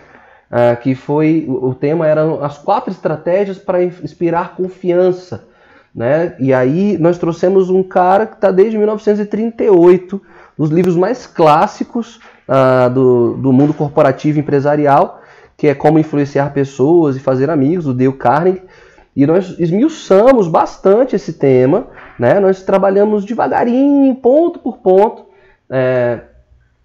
[0.56, 5.48] uh, que foi o tema era as quatro estratégias para inspirar confiança,
[5.94, 6.36] né?
[6.40, 10.22] E aí nós trouxemos um cara que está desde 1938,
[10.58, 15.22] dos livros mais clássicos uh, do, do mundo corporativo empresarial,
[15.58, 18.64] que é como influenciar pessoas e fazer amigos, o Dale Carnegie.
[19.16, 21.88] E nós esmiuçamos bastante esse tema,
[22.20, 22.38] né?
[22.40, 25.28] Nós trabalhamos devagarinho, ponto por ponto,
[25.70, 26.20] é,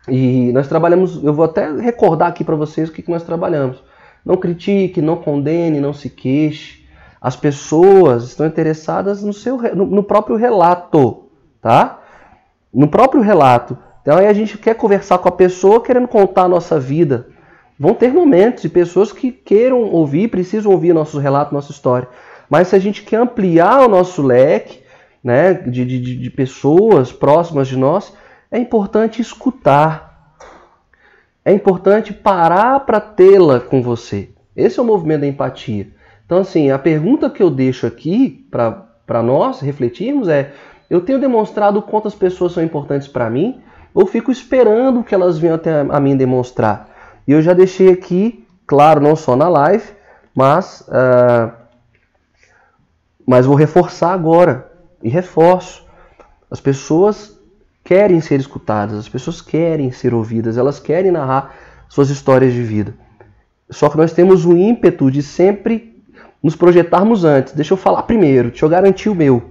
[0.09, 3.83] e nós trabalhamos, eu vou até recordar aqui para vocês o que, que nós trabalhamos.
[4.25, 6.85] Não critique, não condene, não se queixe.
[7.21, 11.25] As pessoas estão interessadas no, seu, no, no próprio relato,
[11.61, 12.01] tá?
[12.73, 13.77] No próprio relato.
[14.11, 17.29] Então aí a gente quer conversar com a pessoa querendo contar a nossa vida.
[17.79, 22.09] Vão ter momentos e pessoas que queiram ouvir, precisam ouvir nossos relatos, nossa história.
[22.49, 24.81] Mas se a gente quer ampliar o nosso leque
[25.23, 28.13] né, de, de, de pessoas próximas de nós,
[28.51, 30.35] é importante escutar.
[31.45, 34.31] É importante parar para tê-la com você.
[34.57, 35.87] Esse é o movimento da empatia.
[36.27, 40.51] Então, assim, a pergunta que eu deixo aqui para nós refletirmos é:
[40.91, 43.63] eu tenho demonstrado quantas pessoas são importantes para mim
[43.95, 46.89] ou fico esperando que elas venham até a mim demonstrar?
[47.27, 49.85] E eu já deixei aqui, claro, não só na live,
[50.35, 51.53] mas, uh,
[53.27, 54.71] mas vou reforçar agora
[55.03, 55.85] e reforço.
[56.51, 57.39] As pessoas
[57.85, 61.55] querem ser escutadas, as pessoas querem ser ouvidas, elas querem narrar
[61.89, 62.95] suas histórias de vida.
[63.71, 66.03] Só que nós temos o ímpeto de sempre
[66.43, 67.53] nos projetarmos antes.
[67.53, 69.43] Deixa eu falar primeiro, deixa eu garantir o meu.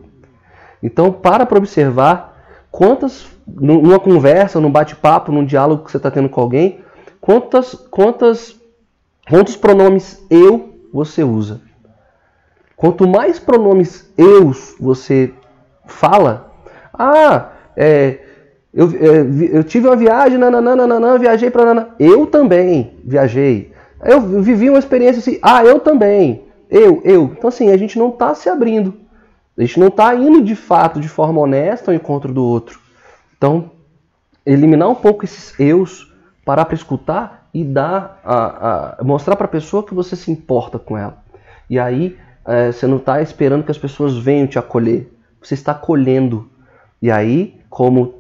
[0.82, 2.38] Então, para para observar
[2.71, 6.79] quantas, numa conversa, num bate-papo, num diálogo que você está tendo com alguém,
[7.21, 8.55] quantas, quantas,
[9.27, 11.62] quantos pronomes eu você usa.
[12.75, 15.33] Quanto mais pronomes eu você
[15.85, 16.53] fala,
[16.93, 18.19] ah, é,
[18.73, 21.89] eu, eu, eu, tive uma viagem, nananana, viajei para.
[21.99, 23.73] Eu também viajei.
[24.03, 26.43] Eu vivi uma experiência assim, ah, eu também.
[26.69, 27.33] Eu, eu.
[27.38, 28.93] Então, assim, a gente não está se abrindo.
[29.57, 32.79] A gente não está indo de fato, de forma honesta ao encontro do outro.
[33.39, 33.71] Então,
[34.45, 39.49] eliminar um pouco esses eus, parar para escutar e dar a, a mostrar para a
[39.49, 41.23] pessoa que você se importa com ela.
[41.69, 45.10] E aí, é, você não está esperando que as pessoas venham te acolher.
[45.41, 46.49] Você está acolhendo.
[47.02, 48.15] E aí, como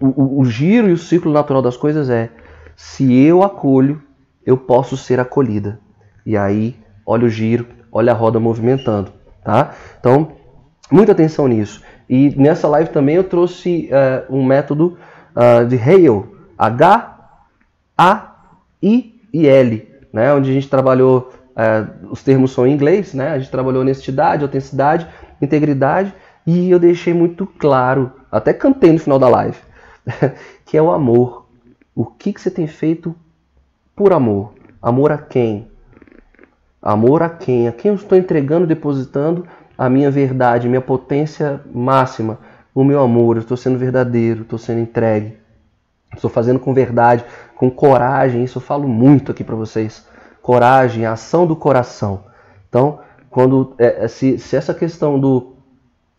[0.00, 2.30] o, o, giro e o ciclo natural das coisas é:
[2.74, 4.02] se eu acolho,
[4.44, 5.78] eu posso ser acolhida.
[6.26, 9.12] E aí, olha o giro, olha a roda movimentando,
[9.44, 9.72] tá?
[10.00, 10.32] Então,
[10.90, 11.80] muita atenção nisso.
[12.08, 14.96] E nessa live também eu trouxe uh, um método
[15.34, 16.24] uh, de Hale,
[16.58, 17.20] H-A-I
[19.32, 20.32] e L, né?
[20.34, 23.30] Onde a gente trabalhou, uh, os termos são em inglês, né?
[23.30, 25.06] A gente trabalhou honestidade, autenticidade,
[25.40, 26.14] integridade
[26.46, 29.56] e eu deixei muito claro, até cantei no final da live,
[30.66, 31.46] que é o amor.
[31.94, 33.14] O que, que você tem feito
[33.96, 34.52] por amor?
[34.82, 35.68] Amor a quem?
[36.82, 37.66] Amor a quem?
[37.66, 42.38] A quem eu estou entregando, depositando a minha verdade, minha potência máxima,
[42.74, 43.36] o meu amor.
[43.36, 45.38] Eu estou sendo verdadeiro, estou sendo entregue.
[46.14, 47.24] Estou fazendo com verdade,
[47.56, 48.44] com coragem.
[48.44, 50.06] Isso eu falo muito aqui para vocês.
[50.40, 52.24] Coragem, ação do coração.
[52.68, 55.54] Então, quando é, se, se essa questão do,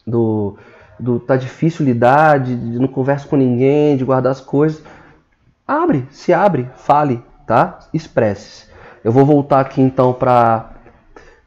[0.05, 0.57] do
[0.99, 4.81] do tá difícil lidar, de, de não conversa com ninguém, de guardar as coisas.
[5.67, 7.79] Abre, se abre, fale, tá?
[7.93, 8.67] Expresse.
[9.03, 10.71] Eu vou voltar aqui então para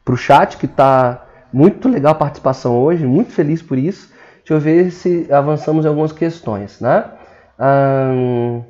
[0.07, 4.11] o chat, que tá muito legal a participação hoje, muito feliz por isso.
[4.37, 7.05] Deixa eu ver se avançamos em algumas questões, né?
[7.59, 8.63] Hum,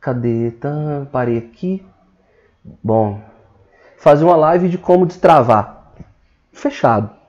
[0.00, 0.50] cadê?
[0.52, 1.84] Tá, parei aqui.
[2.82, 3.20] Bom,
[3.98, 5.92] fazer uma live de como destravar.
[6.52, 7.20] Fechado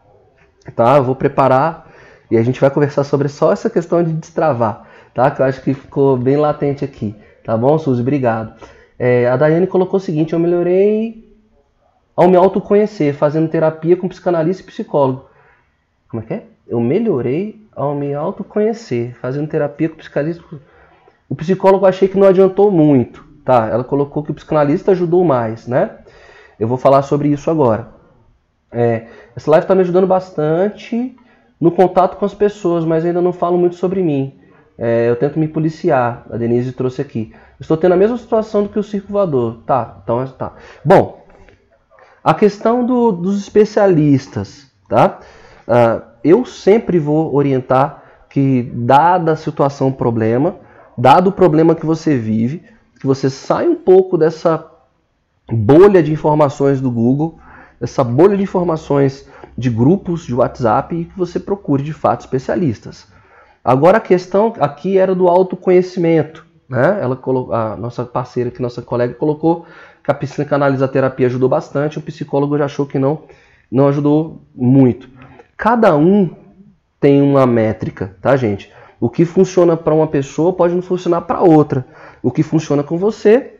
[0.69, 0.97] tá?
[0.97, 1.89] Eu vou preparar
[2.29, 5.31] e a gente vai conversar sobre só essa questão de destravar, tá?
[5.31, 8.01] Que eu acho que ficou bem latente aqui, tá bom, Suzy?
[8.01, 8.53] Obrigado.
[8.99, 11.30] É, a Daiane colocou o seguinte: eu melhorei
[12.15, 15.25] ao me autoconhecer, fazendo terapia com psicanalista e psicólogo.
[16.09, 16.43] Como é que é?
[16.67, 20.43] Eu melhorei ao me autoconhecer, fazendo terapia com psicanalista.
[21.29, 23.67] O psicólogo achei que não adiantou muito, tá?
[23.67, 25.97] Ela colocou que o psicanalista ajudou mais, né?
[26.59, 27.89] Eu vou falar sobre isso agora.
[28.71, 31.15] É, essa live está me ajudando bastante
[31.59, 34.39] no contato com as pessoas, mas ainda não falo muito sobre mim.
[34.77, 36.25] É, eu tento me policiar.
[36.29, 37.33] A Denise trouxe aqui.
[37.59, 39.59] Estou tendo a mesma situação do que o circo voador.
[39.65, 40.53] Tá, então tá.
[40.83, 41.20] Bom,
[42.23, 45.19] a questão do, dos especialistas, tá?
[45.67, 50.55] Uh, eu sempre vou orientar que, dada a situação problema,
[50.97, 52.63] dado o problema que você vive,
[52.99, 54.69] que você saia um pouco dessa
[55.51, 57.39] bolha de informações do Google,
[57.79, 63.07] essa bolha de informações de grupos de WhatsApp e que você procure de fato especialistas.
[63.63, 66.45] Agora a questão aqui era do autoconhecimento.
[66.69, 66.99] Né?
[67.01, 69.65] Ela colocou, a nossa parceira, que nossa colega colocou
[70.03, 73.23] que a psicanalisoterapia ajudou bastante, o psicólogo já achou que não,
[73.71, 75.09] não ajudou muito.
[75.55, 76.29] Cada um
[76.99, 78.71] tem uma métrica, tá, gente?
[78.99, 81.85] O que funciona para uma pessoa pode não funcionar para outra.
[82.21, 83.55] O que funciona com você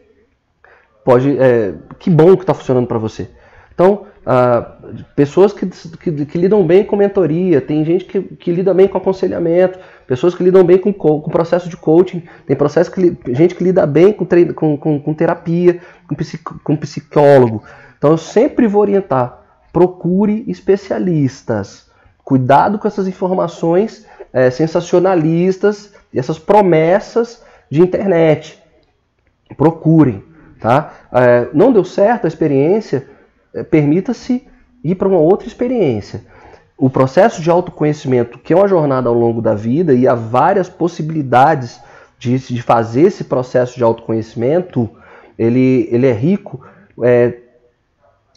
[1.03, 3.29] pode, é, que bom que está funcionando para você.
[3.73, 4.75] Então, ah,
[5.15, 8.97] pessoas que, que, que, lidam bem com mentoria, tem gente que, que lida bem com
[8.97, 13.63] aconselhamento, pessoas que lidam bem com, com processo de coaching, tem processo que, gente que
[13.63, 17.63] lida bem com, com, com, com terapia, com, psico, com psicólogo.
[17.97, 19.41] Então eu sempre vou orientar,
[19.73, 21.89] procure especialistas.
[22.23, 28.61] Cuidado com essas informações é, sensacionalistas e essas promessas de internet.
[29.57, 30.23] Procurem.
[30.59, 30.93] Tá?
[31.11, 33.07] É, não deu certo a experiência,
[33.69, 34.47] permita-se
[34.83, 36.23] ir para uma outra experiência.
[36.77, 40.67] O processo de autoconhecimento, que é uma jornada ao longo da vida e há várias
[40.67, 41.79] possibilidades
[42.17, 44.89] de, de fazer esse processo de autoconhecimento,
[45.37, 46.65] ele, ele é rico,
[47.03, 47.37] é,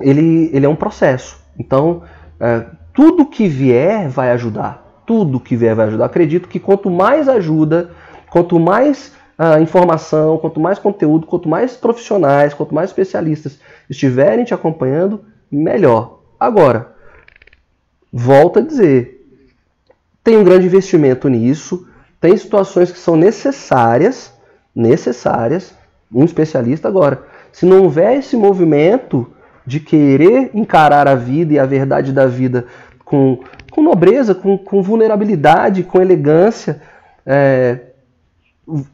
[0.01, 1.39] ele, ele é um processo.
[1.59, 2.03] Então,
[2.39, 5.03] é, tudo que vier vai ajudar.
[5.07, 6.07] Tudo que vier vai ajudar.
[6.07, 7.91] Acredito que quanto mais ajuda,
[8.31, 14.55] quanto mais uh, informação, quanto mais conteúdo, quanto mais profissionais, quanto mais especialistas estiverem te
[14.55, 16.21] acompanhando, melhor.
[16.39, 16.95] Agora,
[18.13, 19.27] volto a dizer,
[20.23, 21.87] tem um grande investimento nisso,
[22.21, 24.33] tem situações que são necessárias,
[24.75, 25.75] necessárias,
[26.13, 27.23] um especialista agora.
[27.53, 29.31] Se não houver esse movimento
[29.67, 32.67] de querer encarar a vida e a verdade da vida
[33.05, 36.83] com, com nobreza, com, com vulnerabilidade, com elegância,
[37.27, 37.81] é,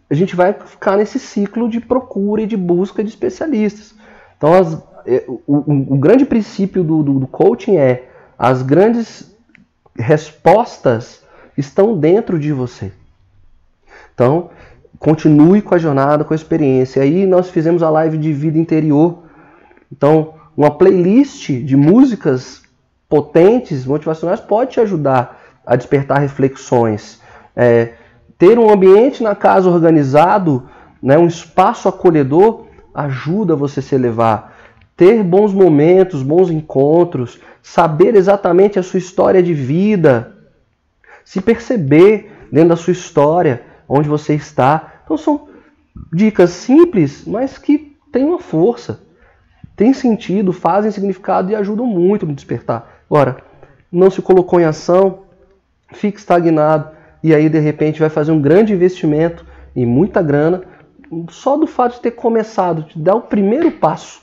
[0.08, 3.94] a gente vai ficar nesse ciclo de procura e de busca de especialistas.
[4.40, 9.36] Então, as, é, o, o, o, grande princípio do, do, do coaching é as grandes
[9.94, 11.22] respostas
[11.58, 12.90] estão dentro de você.
[14.14, 14.48] Então,
[14.98, 17.02] continue com a jornada, com a experiência.
[17.02, 19.24] Aí nós fizemos a live de vida interior.
[19.92, 22.62] Então, uma playlist de músicas
[23.10, 27.20] potentes, motivacionais, pode te ajudar a despertar reflexões.
[27.54, 27.92] É,
[28.38, 30.66] ter um ambiente na casa organizado,
[31.02, 34.56] né, um espaço acolhedor, ajuda você a se elevar.
[34.96, 40.36] Ter bons momentos, bons encontros, saber exatamente a sua história de vida,
[41.24, 45.00] se perceber dentro da sua história, onde você está.
[45.04, 45.48] Então são
[46.12, 49.00] dicas simples, mas que têm uma força,
[49.76, 53.00] têm sentido, fazem significado e ajudam muito no despertar.
[53.08, 53.38] Agora,
[53.90, 55.20] não se colocou em ação,
[55.92, 56.90] fica estagnado
[57.22, 60.62] e aí de repente vai fazer um grande investimento e muita grana
[61.30, 64.22] só do fato de ter começado, de dar o primeiro passo,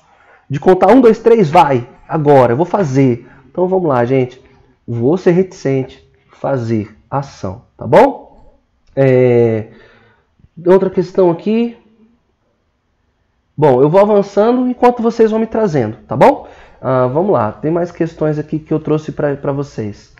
[0.49, 3.27] de contar um, dois, três, vai, agora, eu vou fazer.
[3.49, 4.41] Então vamos lá, gente.
[4.87, 8.55] Vou ser reticente, fazer ação, tá bom?
[8.95, 9.67] É...
[10.65, 11.77] Outra questão aqui.
[13.55, 16.47] Bom, eu vou avançando enquanto vocês vão me trazendo, tá bom?
[16.81, 20.15] Ah, vamos lá, tem mais questões aqui que eu trouxe para vocês.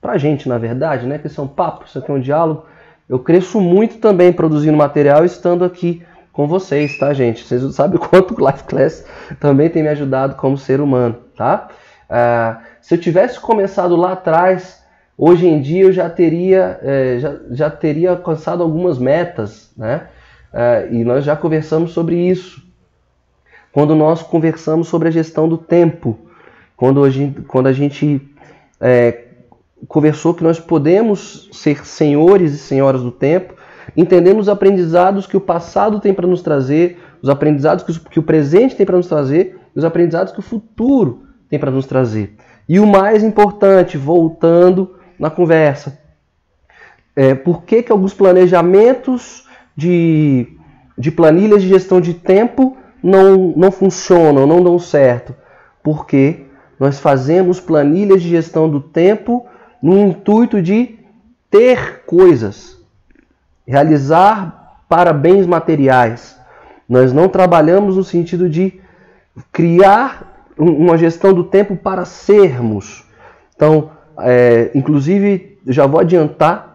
[0.00, 1.18] Pra gente, na verdade, né?
[1.18, 2.64] Que isso é um papo, isso aqui é um diálogo.
[3.08, 7.44] Eu cresço muito também produzindo material estando aqui com vocês, tá, gente?
[7.44, 9.06] Vocês sabem o quanto o Life Class
[9.40, 11.68] também tem me ajudado como ser humano, tá?
[12.10, 14.84] Ah, se eu tivesse começado lá atrás,
[15.16, 20.08] hoje em dia eu já teria, é, já, já teria alcançado algumas metas, né?
[20.52, 22.62] Ah, e nós já conversamos sobre isso.
[23.72, 26.18] Quando nós conversamos sobre a gestão do tempo,
[26.76, 28.20] quando a gente, quando a gente
[28.80, 29.25] é,
[29.88, 33.54] conversou que nós podemos ser senhores e senhoras do tempo,
[33.96, 38.74] entendemos os aprendizados que o passado tem para nos trazer, os aprendizados que o presente
[38.74, 42.34] tem para nos trazer, os aprendizados que o futuro tem para nos trazer.
[42.68, 45.98] E o mais importante, voltando na conversa,
[47.14, 49.46] é, por que, que alguns planejamentos
[49.76, 50.48] de,
[50.98, 55.34] de planilhas de gestão de tempo não, não funcionam, não dão certo?
[55.82, 56.46] Porque
[56.78, 59.46] nós fazemos planilhas de gestão do tempo
[59.82, 60.98] no intuito de
[61.50, 62.78] ter coisas,
[63.66, 66.38] realizar para bens materiais.
[66.88, 68.80] Nós não trabalhamos no sentido de
[69.52, 73.04] criar uma gestão do tempo para sermos.
[73.54, 76.74] Então, é, inclusive, já vou adiantar,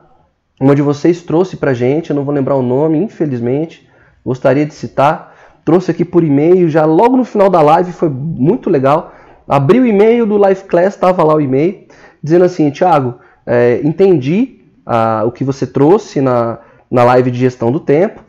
[0.60, 3.90] uma de vocês trouxe para gente, eu não vou lembrar o nome, infelizmente,
[4.24, 5.36] gostaria de citar,
[5.66, 9.14] trouxe aqui por e-mail, já logo no final da live, foi muito legal.
[9.48, 11.81] Abri o e-mail do Life Class, estava lá o e-mail,
[12.22, 13.16] dizendo assim, Thiago,
[13.46, 16.60] é, entendi ah, o que você trouxe na,
[16.90, 18.24] na live de gestão do tempo,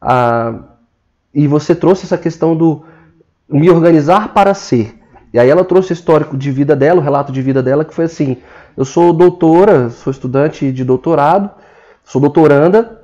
[0.00, 0.54] ah,
[1.34, 2.84] e você trouxe essa questão do
[3.48, 4.98] me organizar para ser.
[5.32, 7.94] E aí ela trouxe o histórico de vida dela, o relato de vida dela, que
[7.94, 8.38] foi assim:
[8.76, 11.50] eu sou doutora, sou estudante de doutorado,
[12.04, 13.02] sou doutoranda,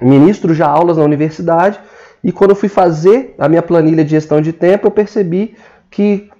[0.00, 1.78] ministro já aulas na universidade,
[2.24, 5.54] e quando eu fui fazer a minha planilha de gestão de tempo, eu percebi
[5.90, 6.30] que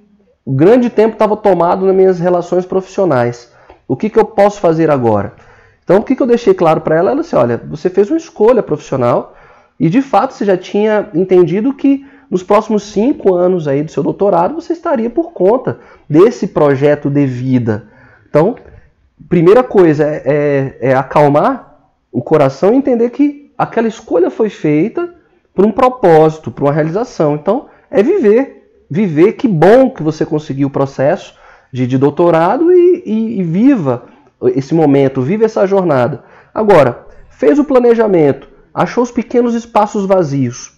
[0.47, 3.53] o grande tempo estava tomado nas minhas relações profissionais.
[3.89, 5.35] O que, que eu posso fazer agora?
[5.83, 7.11] Então, o que, que eu deixei claro para ela?
[7.11, 9.35] Ela disse: olha, você fez uma escolha profissional
[9.79, 14.05] e de fato você já tinha entendido que nos próximos cinco anos aí do seu
[14.05, 17.89] doutorado você estaria por conta desse projeto de vida.
[18.29, 18.55] Então,
[19.29, 20.23] primeira coisa é,
[20.81, 25.13] é, é acalmar o coração e entender que aquela escolha foi feita
[25.53, 27.35] por um propósito, por uma realização.
[27.35, 28.56] Então, é viver.
[28.89, 31.35] Viver, que bom que você conseguiu o processo
[31.73, 34.05] de, de doutorado e, e, e viva
[34.55, 36.25] esse momento, viva essa jornada.
[36.55, 40.77] Agora, fez o planejamento, achou os pequenos espaços vazios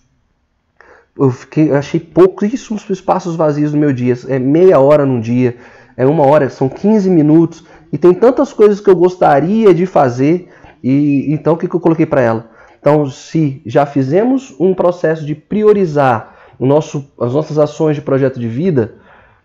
[1.19, 4.15] eu fiquei, achei pouquíssimos espaços vazios no meu dia.
[4.29, 5.57] É meia hora num dia,
[5.97, 7.65] é uma hora, são 15 minutos.
[7.93, 10.49] E tem tantas coisas que eu gostaria de fazer.
[10.83, 12.51] E então o que, que eu coloquei para ela?
[12.81, 16.37] Então, se já fizemos um processo de priorizar
[16.67, 18.95] nosso, as nossas ações de projeto de vida,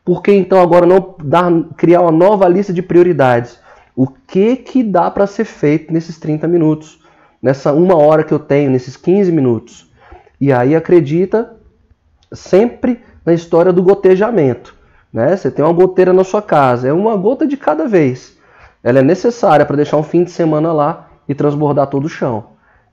[0.03, 3.59] por que então agora não dar, criar uma nova lista de prioridades?
[3.95, 6.99] O que, que dá para ser feito nesses 30 minutos?
[7.41, 9.89] Nessa uma hora que eu tenho, nesses 15 minutos?
[10.41, 11.55] E aí acredita
[12.31, 14.75] sempre na história do gotejamento.
[15.11, 15.37] Né?
[15.37, 18.35] Você tem uma goteira na sua casa, é uma gota de cada vez.
[18.83, 22.45] Ela é necessária para deixar um fim de semana lá e transbordar todo o chão,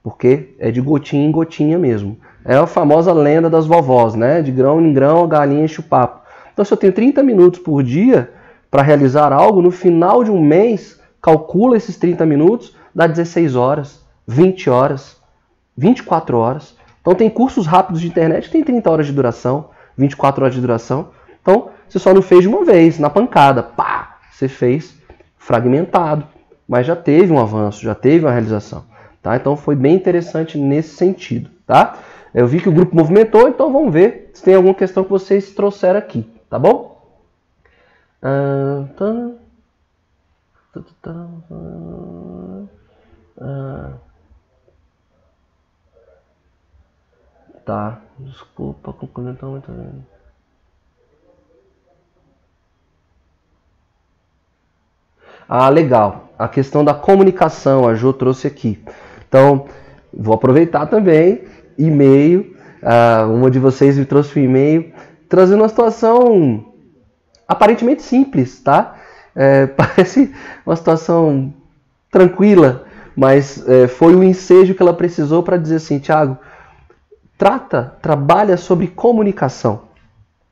[0.03, 2.17] porque é de gotinha em gotinha mesmo.
[2.43, 4.41] É a famosa lenda das vovós, né?
[4.41, 6.21] De grão em grão a galinha enche o papo.
[6.51, 8.31] Então, se eu tenho 30 minutos por dia
[8.69, 14.01] para realizar algo, no final de um mês, calcula esses 30 minutos, dá 16 horas,
[14.27, 15.17] 20 horas,
[15.77, 16.75] 24 horas.
[17.01, 20.61] Então tem cursos rápidos de internet que tem 30 horas de duração, 24 horas de
[20.61, 21.09] duração.
[21.41, 24.95] Então você só não fez de uma vez, na pancada, pá, você fez
[25.37, 26.25] fragmentado,
[26.67, 28.85] mas já teve um avanço, já teve uma realização,
[29.21, 29.35] tá?
[29.35, 31.97] Então foi bem interessante nesse sentido, tá?
[32.33, 35.53] Eu vi que o grupo movimentou, então vamos ver se tem alguma questão que vocês
[35.53, 36.99] trouxeram aqui, tá bom?
[38.21, 39.31] Ah, tá.
[43.39, 43.93] Ah,
[47.65, 49.71] Tá, desculpa, complementar muito.
[55.47, 56.29] Ah, legal.
[56.39, 58.83] A questão da comunicação, a Jo trouxe aqui.
[59.31, 59.63] Então,
[60.13, 61.45] vou aproveitar também,
[61.77, 62.53] e-mail.
[62.83, 64.91] Ah, uma de vocês me trouxe um e-mail
[65.29, 66.65] trazendo uma situação
[67.47, 68.95] aparentemente simples, tá?
[69.33, 70.33] É, parece
[70.65, 71.53] uma situação
[72.11, 72.83] tranquila,
[73.15, 76.37] mas é, foi o ensejo que ela precisou para dizer assim, Thiago,
[77.37, 79.83] trata, trabalha sobre comunicação.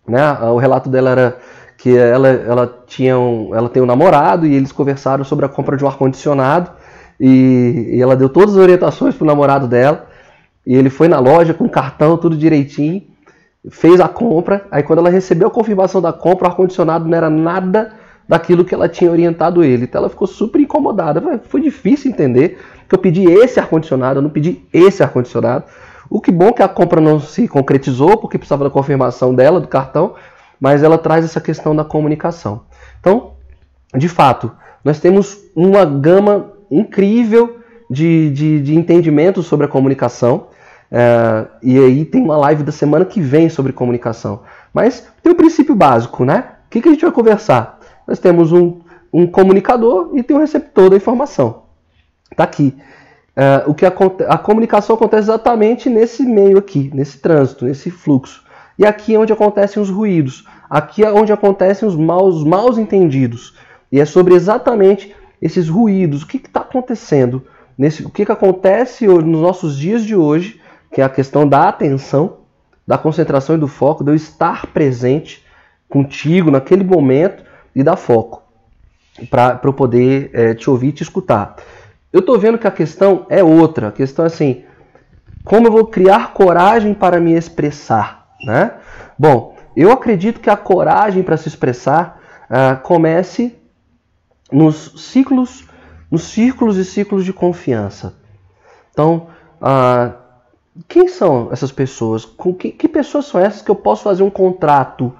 [0.07, 0.23] Né?
[0.43, 1.39] O relato dela era
[1.77, 5.75] que ela, ela, tinha um, ela tem um namorado e eles conversaram sobre a compra
[5.75, 6.78] de um ar-condicionado
[7.19, 10.07] e, e, ela deu todas as orientações para o namorado dela
[10.65, 13.03] e ele foi na loja com o cartão, tudo direitinho,
[13.69, 14.65] fez a compra.
[14.71, 17.93] Aí quando ela recebeu a confirmação da compra, o ar-condicionado não era nada
[18.27, 19.85] daquilo que ela tinha orientado ele.
[19.85, 21.41] Então ela ficou super incomodada.
[21.45, 25.65] Foi difícil entender que eu pedi esse ar-condicionado, eu não pedi esse ar-condicionado.
[26.09, 29.67] O que bom que a compra não se concretizou, porque precisava da confirmação dela, do
[29.67, 30.15] cartão,
[30.59, 32.63] mas ela traz essa questão da comunicação.
[32.99, 33.33] Então,
[33.95, 34.51] de fato,
[34.83, 37.59] nós temos uma gama incrível
[37.89, 40.47] de, de, de entendimento sobre a comunicação.
[40.91, 44.41] É, e aí tem uma live da semana que vem sobre comunicação.
[44.73, 46.45] Mas tem o um princípio básico, né?
[46.67, 47.79] O que, que a gente vai conversar?
[48.07, 48.79] Nós temos um,
[49.11, 51.63] um comunicador e tem um receptor da informação.
[52.31, 52.75] Está aqui.
[53.35, 53.93] Uh, o que a,
[54.27, 58.43] a comunicação acontece exatamente nesse meio aqui, nesse trânsito, nesse fluxo.
[58.77, 60.45] E aqui é onde acontecem os ruídos.
[60.69, 63.55] Aqui é onde acontecem os maus, maus entendidos.
[63.91, 66.23] E é sobre exatamente esses ruídos.
[66.23, 67.45] O que está acontecendo?
[67.77, 70.59] Nesse, o que, que acontece nos nossos dias de hoje,
[70.91, 72.37] que é a questão da atenção,
[72.85, 75.45] da concentração e do foco, de eu estar presente
[75.87, 77.43] contigo naquele momento
[77.75, 78.43] e dar foco
[79.29, 81.55] para eu poder é, te ouvir e te escutar.
[82.11, 83.89] Eu estou vendo que a questão é outra.
[83.89, 84.63] A questão é assim:
[85.43, 88.27] Como eu vou criar coragem para me expressar?
[88.43, 88.71] Né?
[89.17, 92.19] Bom, eu acredito que a coragem para se expressar
[92.49, 93.58] uh, comece
[94.51, 95.67] nos ciclos,
[96.09, 98.15] nos círculos e ciclos de confiança.
[98.91, 99.27] Então,
[99.61, 100.13] uh,
[100.87, 102.25] quem são essas pessoas?
[102.25, 105.13] Com que, que, pessoas são essas que eu posso fazer um contrato,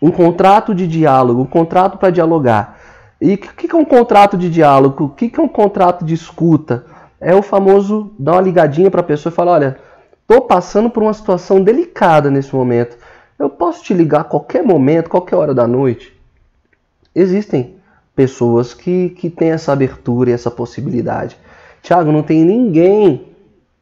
[0.00, 2.78] um contrato de diálogo, um contrato para dialogar?
[3.20, 5.04] E o que, que, é um contrato de diálogo?
[5.04, 6.86] O que, que é um contrato de escuta?
[7.20, 9.78] É o famoso dar uma ligadinha para a pessoa e falar: olha,
[10.22, 12.96] estou passando por uma situação delicada nesse momento.
[13.38, 16.18] Eu posso te ligar a qualquer momento, qualquer hora da noite?
[17.14, 17.79] Existem
[18.14, 21.36] pessoas que, que têm essa abertura e essa possibilidade.
[21.82, 23.28] Tiago, não tem ninguém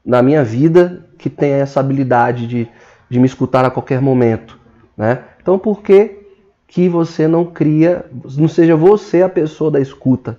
[0.05, 2.69] na minha vida que tenha essa habilidade de,
[3.11, 4.59] de me escutar a qualquer momento.
[4.97, 5.21] Né?
[5.41, 6.19] Então, por que,
[6.67, 8.05] que você não cria,
[8.37, 10.39] não seja você a pessoa da escuta?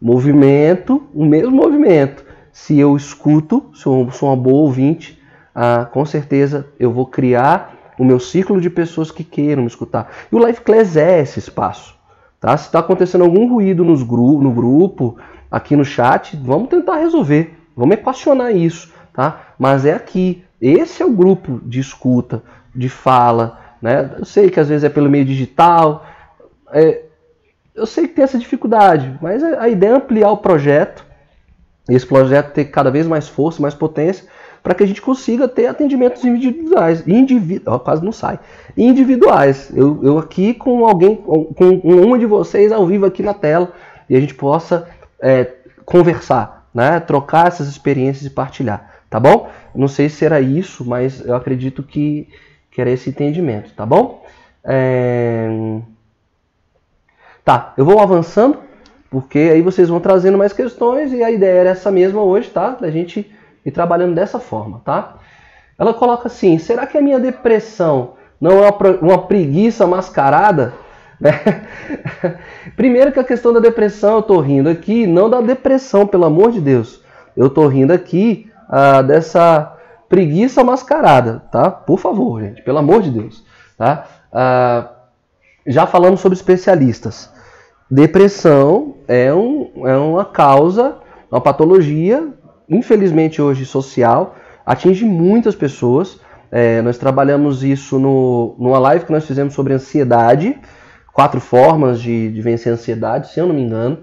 [0.00, 2.24] Movimento, o mesmo movimento.
[2.52, 5.20] Se eu escuto, se eu sou uma boa ouvinte,
[5.54, 10.10] ah, com certeza eu vou criar o meu ciclo de pessoas que queiram me escutar.
[10.32, 11.99] E o Life Class é esse espaço.
[12.40, 12.56] Tá?
[12.56, 15.18] Se está acontecendo algum ruído nos gru no grupo,
[15.50, 17.56] aqui no chat, vamos tentar resolver.
[17.76, 18.90] Vamos equacionar isso.
[19.12, 19.54] Tá?
[19.58, 20.42] Mas é aqui.
[20.60, 22.42] Esse é o grupo de escuta,
[22.74, 23.58] de fala.
[23.80, 24.10] Né?
[24.18, 26.06] Eu sei que às vezes é pelo meio digital.
[26.72, 27.02] É,
[27.74, 31.04] eu sei que tem essa dificuldade, mas a ideia é ampliar o projeto,
[31.88, 34.26] esse projeto ter cada vez mais força, mais potência,
[34.62, 38.38] para que a gente consiga ter atendimentos individuais, individu quase não sai,
[38.76, 39.70] individuais.
[39.74, 43.72] Eu, eu aqui com alguém, com uma de vocês ao vivo aqui na tela,
[44.08, 44.88] e a gente possa
[45.20, 45.52] é,
[45.84, 47.00] conversar, né?
[47.00, 49.48] trocar essas experiências e partilhar, tá bom?
[49.74, 52.28] Não sei se era isso, mas eu acredito que,
[52.70, 54.24] que era esse entendimento, tá bom?
[54.64, 55.48] É...
[57.44, 58.58] Tá, eu vou avançando,
[59.08, 62.70] porque aí vocês vão trazendo mais questões e a ideia era essa mesma hoje, tá?
[62.70, 63.30] Da gente
[63.64, 65.16] ir trabalhando dessa forma, tá?
[65.78, 70.74] Ela coloca assim: será que a minha depressão não é uma preguiça mascarada?
[71.20, 71.38] Né?
[72.74, 76.50] Primeiro que a questão da depressão, eu tô rindo aqui, não da depressão, pelo amor
[76.50, 77.02] de Deus.
[77.36, 79.76] Eu tô rindo aqui ah, dessa
[80.08, 81.70] preguiça mascarada, tá?
[81.70, 83.44] Por favor, gente, pelo amor de Deus,
[83.76, 84.06] tá?
[84.32, 84.88] Ah,
[85.66, 87.30] já falamos sobre especialistas.
[87.90, 90.96] Depressão é, um, é uma causa,
[91.30, 92.28] uma patologia,
[92.70, 96.20] infelizmente hoje social, atinge muitas pessoas.
[96.50, 100.56] É, nós trabalhamos isso no, numa live que nós fizemos sobre ansiedade,
[101.12, 103.98] quatro formas de, de vencer a ansiedade, se eu não me engano.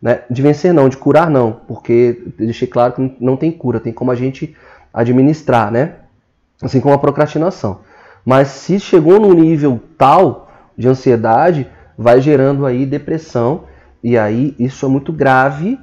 [0.00, 0.20] Né?
[0.30, 4.10] De vencer não, de curar não, porque deixei claro que não tem cura, tem como
[4.10, 4.56] a gente
[4.92, 5.94] administrar, né?
[6.60, 7.80] Assim como a procrastinação.
[8.24, 13.64] Mas se chegou num nível tal de ansiedade, vai gerando aí depressão,
[14.02, 15.78] e aí isso é muito grave,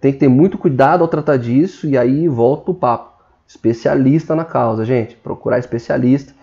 [0.00, 3.18] tem que ter muito cuidado ao tratar disso, e aí volta o papo.
[3.46, 6.34] Especialista na causa, gente, procurar especialista,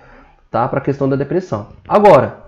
[0.49, 0.67] tá?
[0.67, 1.67] Para a questão da depressão.
[1.87, 2.45] Agora,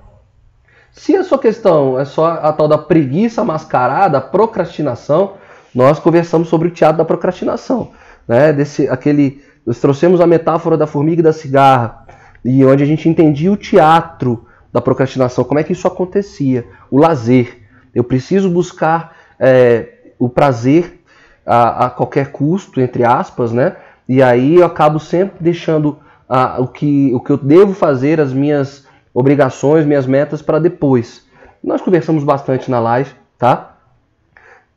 [0.91, 5.33] se a sua questão é só a tal da preguiça mascarada, procrastinação,
[5.75, 7.91] nós conversamos sobre o teatro da procrastinação,
[8.27, 8.51] né?
[8.51, 12.07] Desse, aquele, nós trouxemos a metáfora da formiga e da cigarra,
[12.43, 16.97] e onde a gente entendia o teatro da procrastinação, como é que isso acontecia, o
[16.97, 17.59] lazer.
[17.93, 21.01] Eu preciso buscar é, o prazer
[21.45, 23.75] a, a, qualquer custo, entre aspas, né?
[24.07, 25.97] E aí eu acabo sempre deixando
[26.27, 31.25] a, o, que, o que eu devo fazer, as minhas obrigações, minhas metas para depois.
[31.63, 33.77] Nós conversamos bastante na live, tá?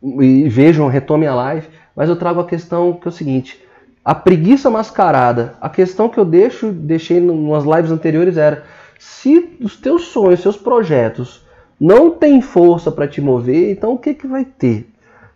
[0.02, 3.62] E vejam, retome a live, mas eu trago a questão que é o seguinte:
[4.04, 5.54] a preguiça mascarada.
[5.60, 8.64] A questão que eu deixo, deixei umas lives anteriores era
[8.98, 11.44] se os teus sonhos, seus projetos
[11.80, 14.89] não têm força para te mover, então o que, que vai ter?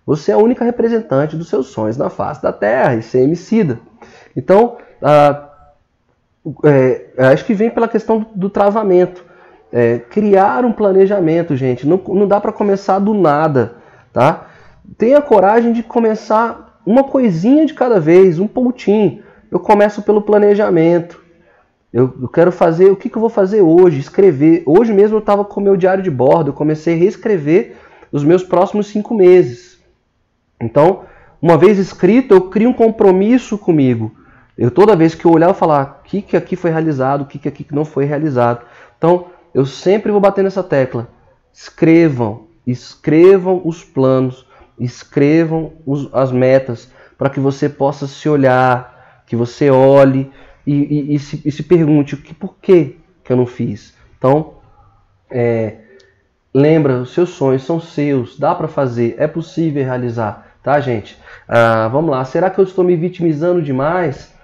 [0.07, 3.81] Você é a única representante dos seus sonhos na face da Terra e ser emicida.
[4.37, 5.49] Então, ah,
[6.65, 9.25] é, acho que vem pela questão do travamento.
[9.73, 11.87] É, criar um planejamento, gente.
[11.87, 13.77] Não, não dá para começar do nada,
[14.13, 14.47] tá?
[14.97, 19.23] Tenha coragem de começar uma coisinha de cada vez, um pontinho.
[19.51, 21.23] Eu começo pelo planejamento.
[21.93, 24.01] Eu, eu quero fazer, o que, que eu vou fazer hoje?
[24.01, 24.63] Escrever.
[24.67, 27.77] Hoje mesmo eu estava com o meu diário de bordo, eu comecei a reescrever
[28.13, 29.74] os meus próximos cinco meses.
[30.61, 31.05] Então,
[31.41, 34.15] uma vez escrito, eu crio um compromisso comigo.
[34.57, 37.27] Eu toda vez que eu olhar, eu falar o que, que aqui foi realizado, o
[37.27, 38.65] que, que aqui não foi realizado.
[38.97, 41.09] Então, eu sempre vou bater nessa tecla.
[41.53, 44.47] Escrevam, escrevam os planos,
[44.79, 50.31] escrevam os, as metas, para que você possa se olhar, que você olhe
[50.67, 53.95] e, e, e, se, e se, pergunte o que, por que, que eu não fiz.
[54.19, 54.55] Então,
[55.31, 55.79] é,
[56.55, 61.19] lembra, os seus sonhos são seus, dá para fazer, é possível realizar, tá, gente?
[61.49, 64.35] Ah, vamos lá, será que eu estou me vitimizando demais?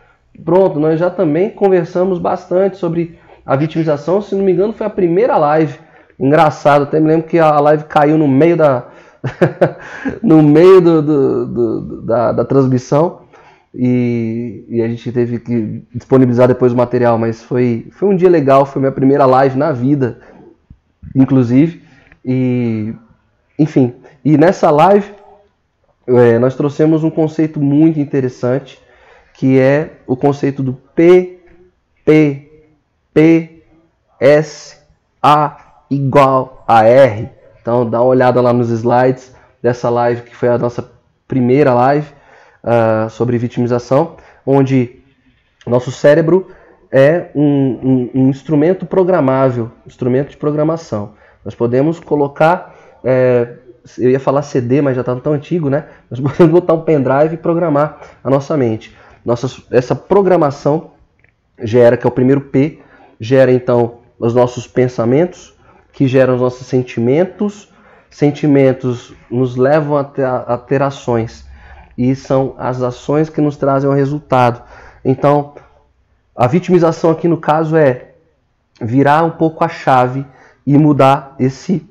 [0.44, 4.20] pronto, nós já também conversamos bastante sobre a vitimização.
[4.20, 5.78] Se não me engano, foi a primeira live.
[6.18, 8.88] Engraçado, até me lembro que a live caiu no meio da,
[10.22, 13.22] no meio do, do, do, da, da, transmissão
[13.74, 18.28] e, e, a gente teve que disponibilizar depois o material, mas foi, foi um dia
[18.28, 20.20] legal, foi minha primeira live na vida,
[21.14, 21.82] inclusive.
[22.24, 22.94] E
[23.58, 23.94] enfim,
[24.24, 25.12] e nessa live
[26.06, 28.80] é, nós trouxemos um conceito muito interessante
[29.34, 31.40] que é o conceito do P,
[32.04, 32.64] P,
[33.14, 33.62] P,
[34.18, 34.76] S,
[35.22, 37.28] A igual a R.
[37.60, 40.90] Então dá uma olhada lá nos slides dessa live que foi a nossa
[41.26, 42.08] primeira live
[42.64, 45.00] uh, sobre vitimização, onde
[45.66, 46.48] nosso cérebro
[46.90, 51.14] é um, um, um, instrumento programável, instrumento de programação.
[51.44, 52.74] Nós podemos colocar,
[53.04, 53.54] é,
[53.98, 55.86] eu ia falar CD, mas já está tão antigo, né?
[56.10, 58.96] Nós podemos botar um pendrive e programar a nossa mente.
[59.24, 60.92] Nossa, essa programação
[61.62, 62.80] gera, que é o primeiro P,
[63.18, 65.54] gera então os nossos pensamentos,
[65.92, 67.68] que geram os nossos sentimentos.
[68.10, 71.48] Sentimentos nos levam a ter, a ter ações
[71.96, 74.62] e são as ações que nos trazem o resultado.
[75.04, 75.54] Então,
[76.34, 78.12] a vitimização aqui no caso é
[78.80, 80.24] virar um pouco a chave
[80.66, 81.88] e mudar esse,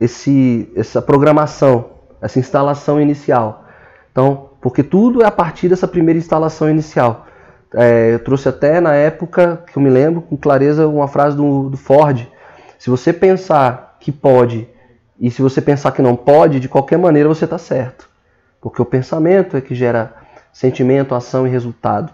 [0.00, 1.90] esse, essa programação,
[2.20, 3.64] essa instalação inicial.
[4.12, 7.26] Então, porque tudo é a partir dessa primeira instalação inicial.
[7.74, 11.68] É, eu trouxe até na época, que eu me lembro com clareza, uma frase do,
[11.68, 12.26] do Ford,
[12.78, 14.68] se você pensar que pode
[15.20, 18.08] e se você pensar que não pode, de qualquer maneira você está certo.
[18.60, 20.14] Porque o pensamento é que gera
[20.52, 22.12] sentimento, ação e resultado.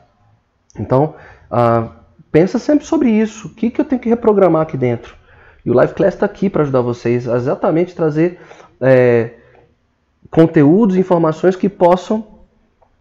[0.79, 1.15] Então,
[1.51, 1.89] uh,
[2.33, 3.49] pensa sempre sobre isso.
[3.49, 5.15] O que, que eu tenho que reprogramar aqui dentro?
[5.65, 8.39] E o Live Class está aqui para ajudar vocês a exatamente trazer
[8.81, 9.31] é,
[10.31, 12.27] conteúdos, informações que possam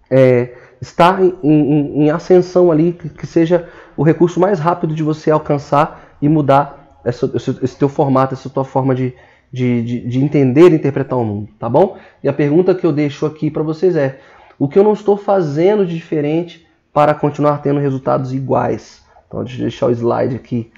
[0.09, 5.03] é, estar em, em, em, ascensão ali, que, que seja o recurso mais rápido de
[5.03, 9.14] você alcançar e mudar essa, esse, esse teu formato, essa tua forma de,
[9.51, 11.97] de, de, de entender e interpretar o mundo, tá bom?
[12.24, 14.20] E a pergunta que eu deixo aqui para vocês é:
[14.57, 19.03] o que eu não estou fazendo de diferente para continuar tendo resultados iguais?
[19.28, 20.72] Então, deixa eu deixar o slide aqui.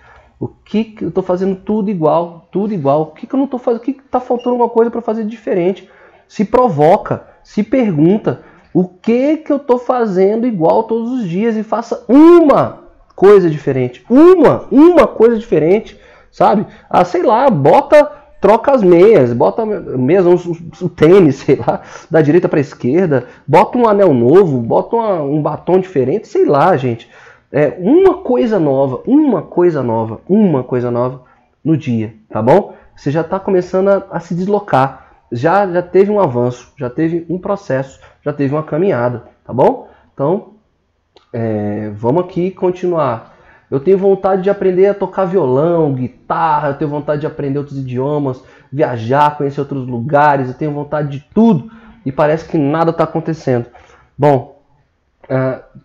[0.46, 3.02] O que, que eu estou fazendo tudo igual, tudo igual?
[3.02, 3.82] O que, que eu não estou fazendo?
[3.82, 5.90] O que está faltando alguma coisa para fazer diferente?
[6.28, 8.42] Se provoca, se pergunta
[8.74, 12.86] o que que eu estou fazendo igual todos os dias e faça uma
[13.16, 15.98] coisa diferente, uma, uma coisa diferente
[16.36, 16.68] sabe?
[16.90, 20.36] Ah, sei lá, bota, troca as meias, bota mesmo
[20.82, 21.82] o tênis, sei lá,
[22.12, 26.76] da direita para esquerda, bota um anel novo, bota uma, um batom diferente, sei lá,
[26.76, 27.10] gente.
[27.58, 31.24] É uma coisa nova, uma coisa nova, uma coisa nova
[31.64, 32.76] no dia, tá bom?
[32.96, 37.26] Você já está começando a, a se deslocar, já, já teve um avanço, já teve
[37.30, 39.88] um processo, já teve uma caminhada, tá bom?
[40.14, 40.56] Então,
[41.32, 43.36] é, vamos aqui continuar
[43.70, 47.78] eu tenho vontade de aprender a tocar violão, guitarra, eu tenho vontade de aprender outros
[47.78, 51.72] idiomas, viajar, conhecer outros lugares, eu tenho vontade de tudo
[52.06, 53.66] e parece que nada está acontecendo.
[54.18, 54.62] Bom,
[55.24, 55.82] uh,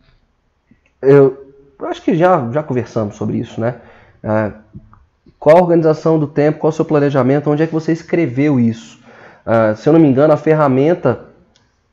[1.00, 1.39] eu,
[1.80, 3.76] eu, acho que já, já conversamos sobre isso, né?
[4.22, 4.52] Uh,
[5.38, 8.98] qual a organização do tempo, qual o seu planejamento, onde é que você escreveu isso?
[9.46, 11.26] Uh, se eu não me engano, a ferramenta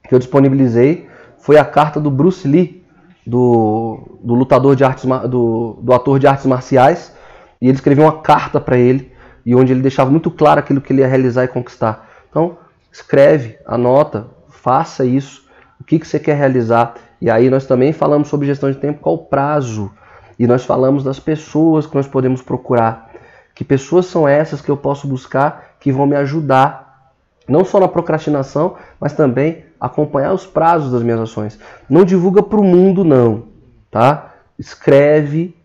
[0.08, 1.08] que eu disponibilizei
[1.40, 2.86] foi a carta do Bruce Lee,
[3.26, 7.14] do, do lutador de artes do, do ator de artes marciais
[7.62, 9.12] e ele escreveu uma carta para ele
[9.46, 12.08] e onde ele deixava muito claro aquilo que ele ia realizar e conquistar.
[12.30, 12.58] Então
[12.92, 15.46] escreve, anota, faça isso,
[15.80, 16.96] o que, que você quer realizar.
[17.22, 19.92] E aí nós também falamos sobre gestão de tempo, qual o prazo.
[20.38, 23.12] E nós falamos das pessoas que nós podemos procurar.
[23.56, 27.14] Que pessoas são essas que eu posso buscar que vão me ajudar,
[27.48, 31.60] não só na procrastinação, mas também acompanhar os prazos das minhas ações.
[31.90, 33.46] Não divulga para o mundo, não.
[33.90, 34.34] Tá?
[34.60, 35.56] Escreve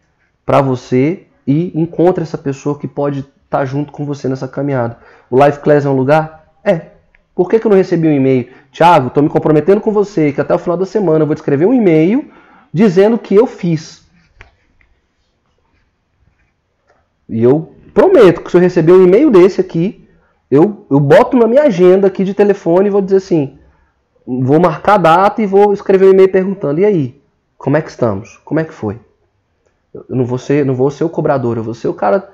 [0.44, 4.98] para você e encontre essa pessoa que pode estar tá junto com você nessa caminhada.
[5.30, 6.46] O Life Class é um lugar?
[6.64, 6.91] É.
[7.34, 8.48] Por que, que eu não recebi um e-mail?
[8.70, 11.38] Tiago, estou me comprometendo com você que até o final da semana eu vou te
[11.38, 12.30] escrever um e-mail
[12.72, 14.02] dizendo que eu fiz.
[17.28, 20.06] E eu prometo que se eu receber um e-mail desse aqui,
[20.50, 23.58] eu, eu boto na minha agenda aqui de telefone e vou dizer assim:
[24.26, 27.22] vou marcar a data e vou escrever um e-mail perguntando: e aí?
[27.56, 28.38] Como é que estamos?
[28.44, 28.98] Como é que foi?
[29.94, 32.28] Eu não vou ser, não vou ser o cobrador, eu vou ser o cara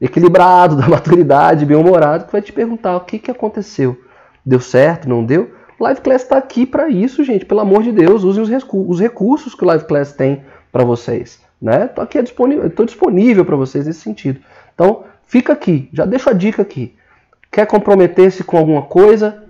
[0.00, 3.98] equilibrado, da maturidade, bem-humorado, que vai te perguntar o que, que aconteceu.
[4.46, 5.08] Deu certo?
[5.08, 5.50] Não deu?
[5.78, 7.44] O Live Class está aqui para isso, gente.
[7.44, 11.40] Pelo amor de Deus, usem os, os recursos que o Live Class tem para vocês.
[11.60, 11.90] Né?
[11.96, 14.40] Aqui disponível, disponível para vocês nesse sentido.
[14.74, 16.94] Então, fica aqui, já deixo a dica aqui.
[17.50, 19.42] Quer comprometer-se com alguma coisa?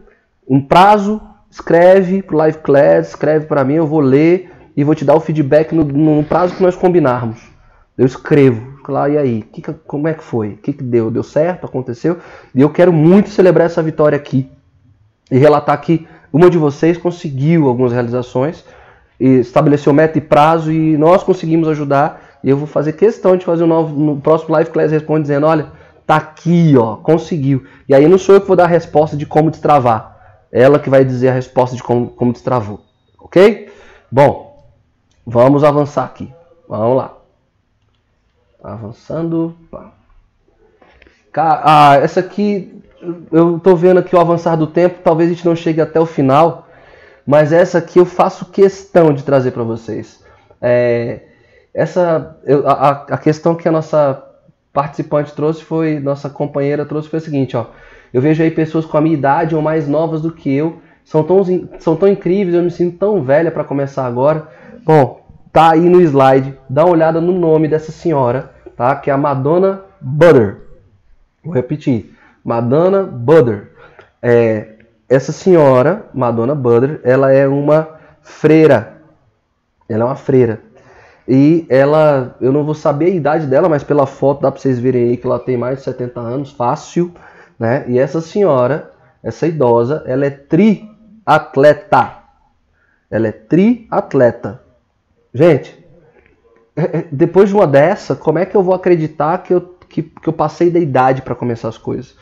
[0.49, 1.21] Um prazo?
[1.57, 5.21] escreve pro Live Class, escreve para mim, eu vou ler e vou te dar o
[5.21, 7.41] feedback no, no prazo que nós combinarmos.
[7.97, 10.51] Eu escrevo, lá, e aí, que, como é que foi?
[10.51, 11.11] O que, que deu?
[11.11, 11.65] Deu certo?
[11.65, 12.19] Aconteceu?
[12.55, 14.51] E eu quero muito celebrar essa vitória aqui
[15.31, 18.65] e relatar que uma de vocês conseguiu algumas realizações,
[19.19, 22.39] e estabeleceu meta e prazo e nós conseguimos ajudar.
[22.45, 25.47] E eu vou fazer questão de fazer um novo, no próximo Live Class Responde dizendo:
[25.47, 25.73] olha,
[26.07, 27.65] tá aqui, ó, conseguiu.
[27.89, 30.91] E aí não sou eu que vou dar a resposta de como destravar, ela que
[30.91, 32.81] vai dizer a resposta de como, como destravou,
[33.19, 33.73] ok?
[34.13, 34.63] Bom,
[35.27, 36.33] vamos avançar aqui.
[36.69, 37.17] Vamos lá.
[38.63, 39.57] Avançando.
[41.35, 42.76] Ah, essa aqui,
[43.33, 46.07] eu tô vendo aqui o avançar do tempo, talvez a gente não chegue até o
[46.07, 46.69] final,
[47.27, 50.25] mas essa aqui eu faço questão de trazer para vocês.
[50.61, 51.21] É,
[51.75, 54.23] essa, eu, a, a questão que a nossa
[54.73, 57.67] participante trouxe foi, nossa companheira trouxe foi a seguinte, ó.
[58.13, 61.23] Eu vejo aí pessoas com a minha idade ou mais novas do que eu, são
[61.23, 61.43] tão,
[61.79, 64.49] são tão incríveis, eu me sinto tão velha para começar agora.
[64.85, 68.97] Bom, tá aí no slide, dá uma olhada no nome dessa senhora, tá?
[68.97, 70.63] Que é a Madonna Butter.
[71.45, 72.16] Vou repetir,
[72.47, 73.73] Madonna Butter.
[74.23, 74.77] É,
[75.09, 77.89] essa senhora, Madonna Butter, ela é uma
[78.23, 79.03] freira.
[79.89, 80.61] Ela é uma freira.
[81.27, 84.79] E ela, eu não vou saber a idade dela, mas pela foto dá para vocês
[84.79, 87.13] verem aí que ela tem mais de 70 anos, fácil,
[87.59, 87.85] né?
[87.89, 88.93] E essa senhora,
[89.25, 92.13] essa idosa, ela é triatleta.
[93.11, 94.63] Ela é triatleta.
[95.35, 95.85] Gente,
[96.77, 100.05] é, é, depois de uma dessa, como é que eu vou acreditar que eu, que,
[100.05, 102.15] que eu passei da idade para começar as coisas?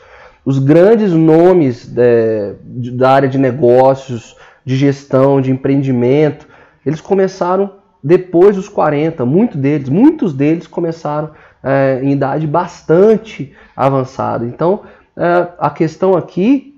[0.45, 6.47] Os grandes nomes é, da área de negócios, de gestão, de empreendimento,
[6.85, 7.71] eles começaram
[8.03, 9.25] depois dos 40.
[9.25, 11.31] Muitos deles, muitos deles começaram
[11.63, 14.45] é, em idade bastante avançada.
[14.45, 14.83] Então,
[15.17, 16.75] é, a questão aqui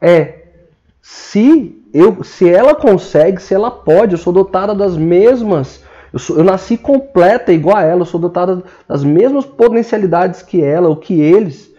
[0.00, 0.42] é
[1.02, 5.82] se eu, se ela consegue, se ela pode, eu sou dotada das mesmas,
[6.12, 10.62] eu, sou, eu nasci completa igual a ela, eu sou dotada das mesmas potencialidades que
[10.62, 11.71] ela, o que eles,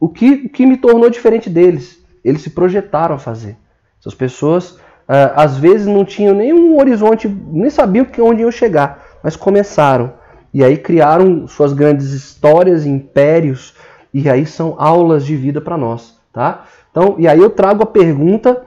[0.00, 2.02] o que, o que me tornou diferente deles.
[2.24, 3.56] Eles se projetaram a fazer.
[4.00, 9.36] Essas pessoas, uh, às vezes, não tinham nenhum horizonte, nem sabiam onde iam chegar, mas
[9.36, 10.14] começaram.
[10.52, 13.74] E aí criaram suas grandes histórias, impérios,
[14.12, 16.64] e aí são aulas de vida para nós, tá?
[16.90, 18.64] Então, e aí eu trago a pergunta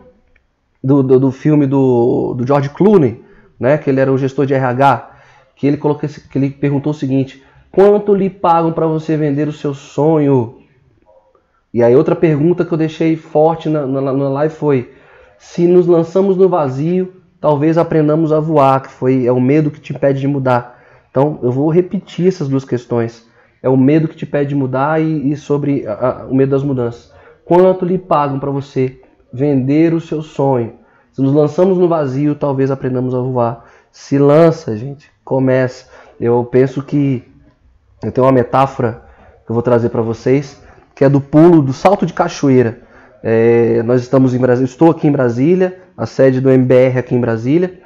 [0.82, 3.22] do, do, do, filme do, do George Clooney,
[3.60, 5.12] né, que ele era o gestor de RH,
[5.56, 9.54] que ele, colocou, que ele perguntou o seguinte: quanto lhe pagam para você vender o
[9.54, 10.63] seu sonho?
[11.74, 14.94] E aí outra pergunta que eu deixei forte na, na, na live foi:
[15.38, 19.82] se nos lançamos no vazio, talvez aprendamos a voar, que foi é o medo que
[19.82, 20.80] te impede de mudar.
[21.10, 23.28] Então eu vou repetir essas duas questões.
[23.62, 26.52] É o medo que te pede de mudar e, e sobre a, a, o medo
[26.52, 27.12] das mudanças.
[27.46, 29.02] Quanto lhe pagam para você
[29.32, 30.74] vender o seu sonho.
[31.12, 33.66] Se nos lançamos no vazio, talvez aprendamos a voar.
[33.92, 35.90] Se lança, gente, começa.
[36.20, 37.24] Eu penso que
[38.04, 39.04] eu tenho uma metáfora
[39.46, 40.63] que eu vou trazer para vocês,
[40.96, 42.80] que é do pulo, do salto de cachoeira.
[43.24, 47.22] É, nós estamos em Brasília, estou aqui em Brasília, a sede do MBR aqui em
[47.22, 47.80] Brasília,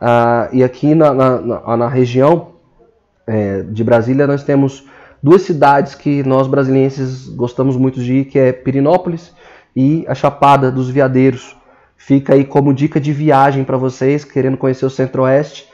[0.00, 2.54] ah, e aqui na, na, na, na região
[3.26, 4.84] é, de Brasília nós temos
[5.22, 9.32] duas cidades que nós brasilienses gostamos muito de ir, que é Pirinópolis
[9.74, 11.56] e a Chapada dos Veadeiros.
[11.96, 15.66] Fica aí como dica de viagem para vocês querendo conhecer o Centro-Oeste,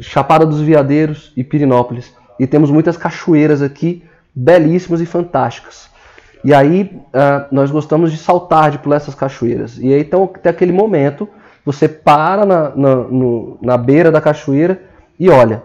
[0.00, 2.12] Chapada dos Veadeiros e Pirinópolis.
[2.40, 4.02] E temos muitas cachoeiras aqui,
[4.34, 5.88] belíssimas e fantásticas.
[6.44, 9.78] E aí uh, nós gostamos de saltar, de pular essas cachoeiras.
[9.78, 11.28] E aí então tem aquele momento,
[11.64, 14.82] você para na, na, no, na beira da cachoeira
[15.18, 15.62] e olha.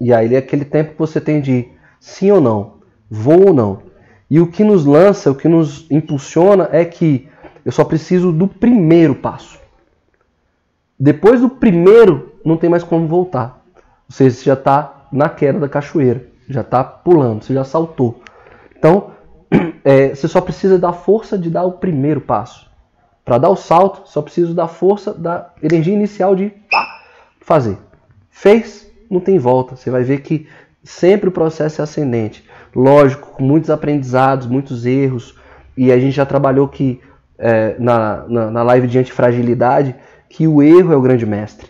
[0.00, 1.68] E aí é aquele tempo que você tem de
[1.98, 2.74] sim ou não,
[3.10, 3.82] vou ou não.
[4.30, 7.28] E o que nos lança, o que nos impulsiona é que
[7.64, 9.58] eu só preciso do primeiro passo.
[10.98, 13.62] Depois do primeiro, não tem mais como voltar.
[14.08, 18.20] Ou seja, você já está na queda da cachoeira, já está pulando, você já saltou.
[18.76, 19.10] Então,
[19.84, 22.70] é, você só precisa da força de dar o primeiro passo.
[23.24, 26.52] Para dar o salto, só preciso da força, da energia inicial de
[27.40, 27.78] fazer.
[28.30, 29.76] Fez, não tem volta.
[29.76, 30.48] Você vai ver que
[30.82, 32.44] sempre o processo é ascendente
[32.74, 35.36] lógico, com muitos aprendizados, muitos erros,
[35.76, 37.00] e a gente já trabalhou que
[37.38, 39.94] é, na, na, na live de antifragilidade
[40.28, 41.68] que o erro é o grande mestre.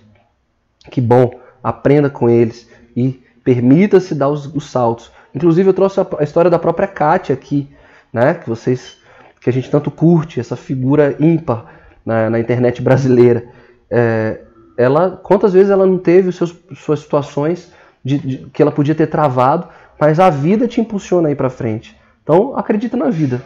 [0.90, 1.30] Que bom,
[1.62, 5.10] aprenda com eles e permita-se dar os, os, saltos.
[5.34, 7.68] Inclusive eu trouxe a, a, história da própria Kátia aqui,
[8.12, 8.34] né?
[8.34, 8.98] Que vocês,
[9.40, 11.66] que a gente tanto curte, essa figura ímpar
[12.04, 13.44] na, na internet brasileira.
[13.90, 14.40] É,
[14.76, 17.72] ela, quantas vezes ela não teve os seus, suas situações
[18.04, 19.68] de, de, que ela podia ter travado,
[19.98, 21.96] mas a vida te impulsiona aí para frente.
[22.22, 23.42] Então, acredita na vida.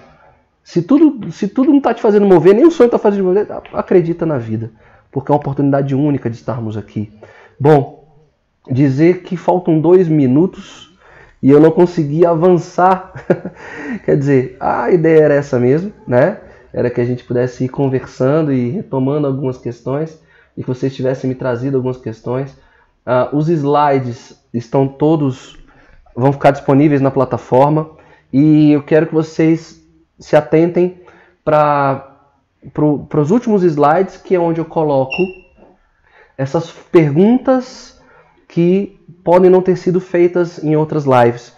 [0.62, 3.46] Se tudo, se tudo não está te fazendo mover, nem o sonho está fazendo mover,
[3.72, 4.70] acredita na vida.
[5.12, 7.12] porque é uma oportunidade única de estarmos aqui.
[7.58, 8.06] Bom,
[8.70, 10.95] dizer que faltam dois minutos
[11.42, 13.12] e eu não consegui avançar.
[14.04, 16.40] Quer dizer, a ideia era essa mesmo, né?
[16.72, 20.20] Era que a gente pudesse ir conversando e retomando algumas questões
[20.56, 22.50] e que vocês tivessem me trazido algumas questões.
[23.06, 25.56] Uh, os slides estão todos,
[26.14, 27.90] vão ficar disponíveis na plataforma
[28.32, 29.82] e eu quero que vocês
[30.18, 31.00] se atentem
[31.44, 32.12] para
[32.72, 35.22] para os últimos slides, que é onde eu coloco
[36.36, 38.00] essas perguntas
[38.48, 38.95] que
[39.26, 41.52] podem não ter sido feitas em outras lives.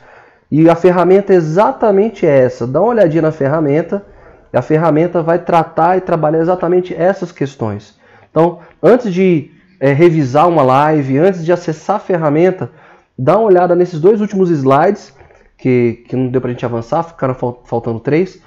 [0.50, 2.66] E a ferramenta é exatamente essa.
[2.66, 4.04] Dá uma olhadinha na ferramenta.
[4.52, 7.96] A ferramenta vai tratar e trabalhar exatamente essas questões.
[8.30, 12.70] Então, antes de é, revisar uma live, antes de acessar a ferramenta,
[13.16, 15.14] dá uma olhada nesses dois últimos slides,
[15.56, 18.40] que, que não deu para a gente avançar, ficaram faltando três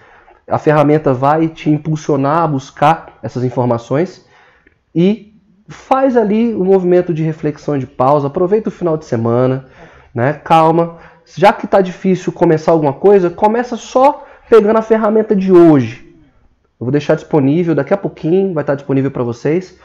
[0.51, 4.26] a ferramenta vai te impulsionar a buscar essas informações
[4.93, 5.30] e
[5.72, 9.65] faz ali o um movimento de reflexão de pausa, aproveita o final de semana,
[10.13, 10.34] né?
[10.34, 10.97] Calma.
[11.36, 16.07] Já que está difícil começar alguma coisa, começa só pegando a ferramenta de hoje.
[16.80, 19.78] Eu vou deixar disponível daqui a pouquinho, vai estar disponível para vocês.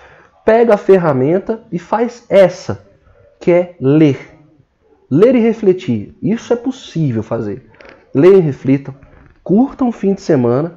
[0.45, 2.87] Pega a ferramenta e faz essa,
[3.41, 4.19] que é ler.
[5.11, 6.17] Ler e refletir.
[6.23, 7.71] Isso é possível fazer.
[8.15, 8.95] Leiam e reflitam
[9.47, 10.73] curta um fim de semana,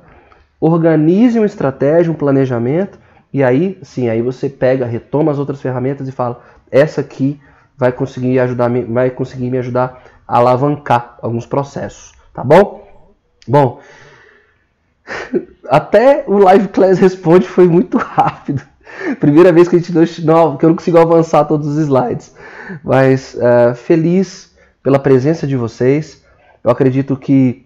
[0.62, 3.00] organize uma estratégia, um planejamento,
[3.32, 7.40] e aí sim, aí você pega, retoma as outras ferramentas e fala: essa aqui
[7.78, 12.88] vai conseguir ajudar, vai conseguir me ajudar a alavancar alguns processos, tá bom?
[13.48, 13.80] Bom,
[15.70, 18.62] até o Live Class Responde foi muito rápido.
[19.20, 19.92] Primeira vez que a gente
[20.24, 22.36] não, que eu não consigo avançar todos os slides.
[22.84, 26.24] Mas uh, feliz pela presença de vocês.
[26.64, 27.66] Eu acredito que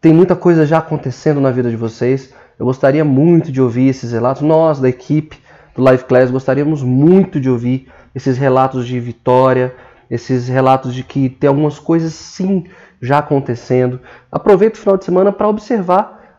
[0.00, 2.32] tem muita coisa já acontecendo na vida de vocês.
[2.60, 4.42] Eu gostaria muito de ouvir esses relatos.
[4.42, 5.40] Nós, da equipe
[5.74, 9.74] do Live Class, gostaríamos muito de ouvir esses relatos de vitória,
[10.10, 12.66] esses relatos de que tem algumas coisas sim
[13.00, 13.98] já acontecendo.
[14.30, 16.38] Aproveita o final de semana para observar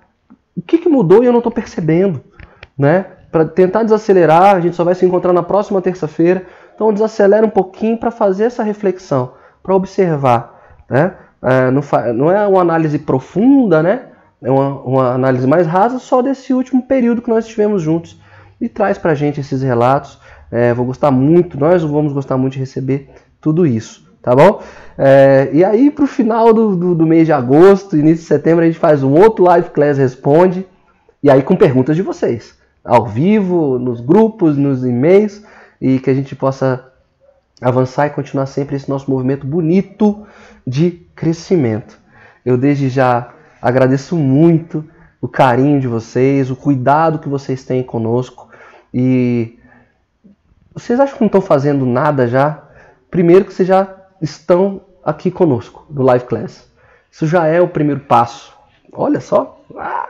[0.56, 2.22] o que, que mudou e eu não estou percebendo,
[2.78, 3.08] né?
[3.32, 6.46] Para tentar desacelerar, a gente só vai se encontrar na próxima terça-feira.
[6.76, 9.32] Então desacelera um pouquinho para fazer essa reflexão,
[9.64, 11.16] para observar, né?
[11.42, 11.82] é, não,
[12.14, 14.04] não, é uma análise profunda, né?
[14.44, 18.20] É uma, uma, análise mais rasa só desse último período que nós estivemos juntos.
[18.60, 20.20] E traz pra gente esses relatos.
[20.52, 24.62] É, vou gostar muito, nós vamos gostar muito de receber tudo isso, tá bom?
[24.98, 28.68] É, e aí, pro final do, do, do, mês de agosto, início de setembro, a
[28.68, 30.68] gente faz um outro Live Class Responde.
[31.24, 32.56] E aí com perguntas de vocês.
[32.84, 35.44] Ao vivo, nos grupos, nos e-mails.
[35.80, 36.92] E que a gente possa
[37.62, 40.26] avançar e continuar sempre esse nosso movimento bonito
[40.66, 42.00] de crescimento.
[42.44, 44.84] Eu desde já agradeço muito
[45.22, 48.50] o carinho de vocês, o cuidado que vocês têm conosco
[48.94, 49.60] e
[50.74, 52.64] vocês acham que não estão fazendo nada já?
[53.10, 56.70] Primeiro que vocês já estão aqui conosco no Live Class.
[57.12, 58.54] Isso já é o primeiro passo.
[58.92, 60.08] Olha só, ah,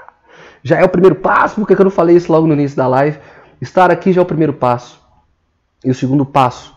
[0.64, 1.56] já é o primeiro passo.
[1.56, 3.18] Por que eu não falei isso logo no início da live?
[3.60, 5.02] Estar aqui já é o primeiro passo.
[5.84, 6.76] E o segundo passo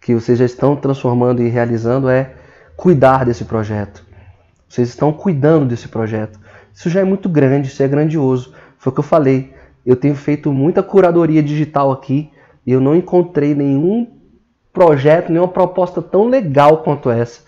[0.00, 2.34] que vocês já estão transformando e realizando é
[2.76, 4.04] cuidar desse projeto.
[4.68, 6.38] Vocês estão cuidando desse projeto.
[6.72, 8.52] Isso já é muito grande, isso é grandioso.
[8.78, 9.54] Foi o que eu falei.
[9.86, 12.30] Eu tenho feito muita curadoria digital aqui
[12.66, 14.18] e eu não encontrei nenhum
[14.72, 17.42] projeto, nenhuma proposta tão legal quanto essa.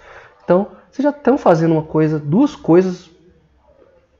[0.44, 3.10] Então, vocês já estão fazendo uma coisa, duas coisas.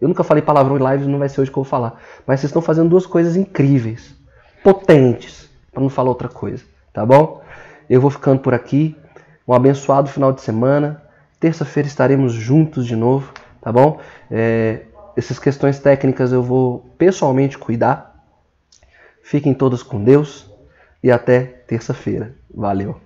[0.01, 2.01] Eu nunca falei palavrão em lives, não vai ser hoje que eu vou falar.
[2.27, 4.15] Mas vocês estão fazendo duas coisas incríveis,
[4.63, 7.43] potentes, para não falar outra coisa, tá bom?
[7.89, 8.97] Eu vou ficando por aqui.
[9.47, 11.03] Um abençoado final de semana.
[11.47, 13.33] Terça-feira estaremos juntos de novo,
[13.63, 14.01] tá bom?
[14.29, 14.81] É,
[15.17, 18.21] essas questões técnicas eu vou pessoalmente cuidar.
[19.23, 20.51] Fiquem todos com Deus
[21.01, 22.35] e até terça-feira.
[22.53, 23.06] Valeu!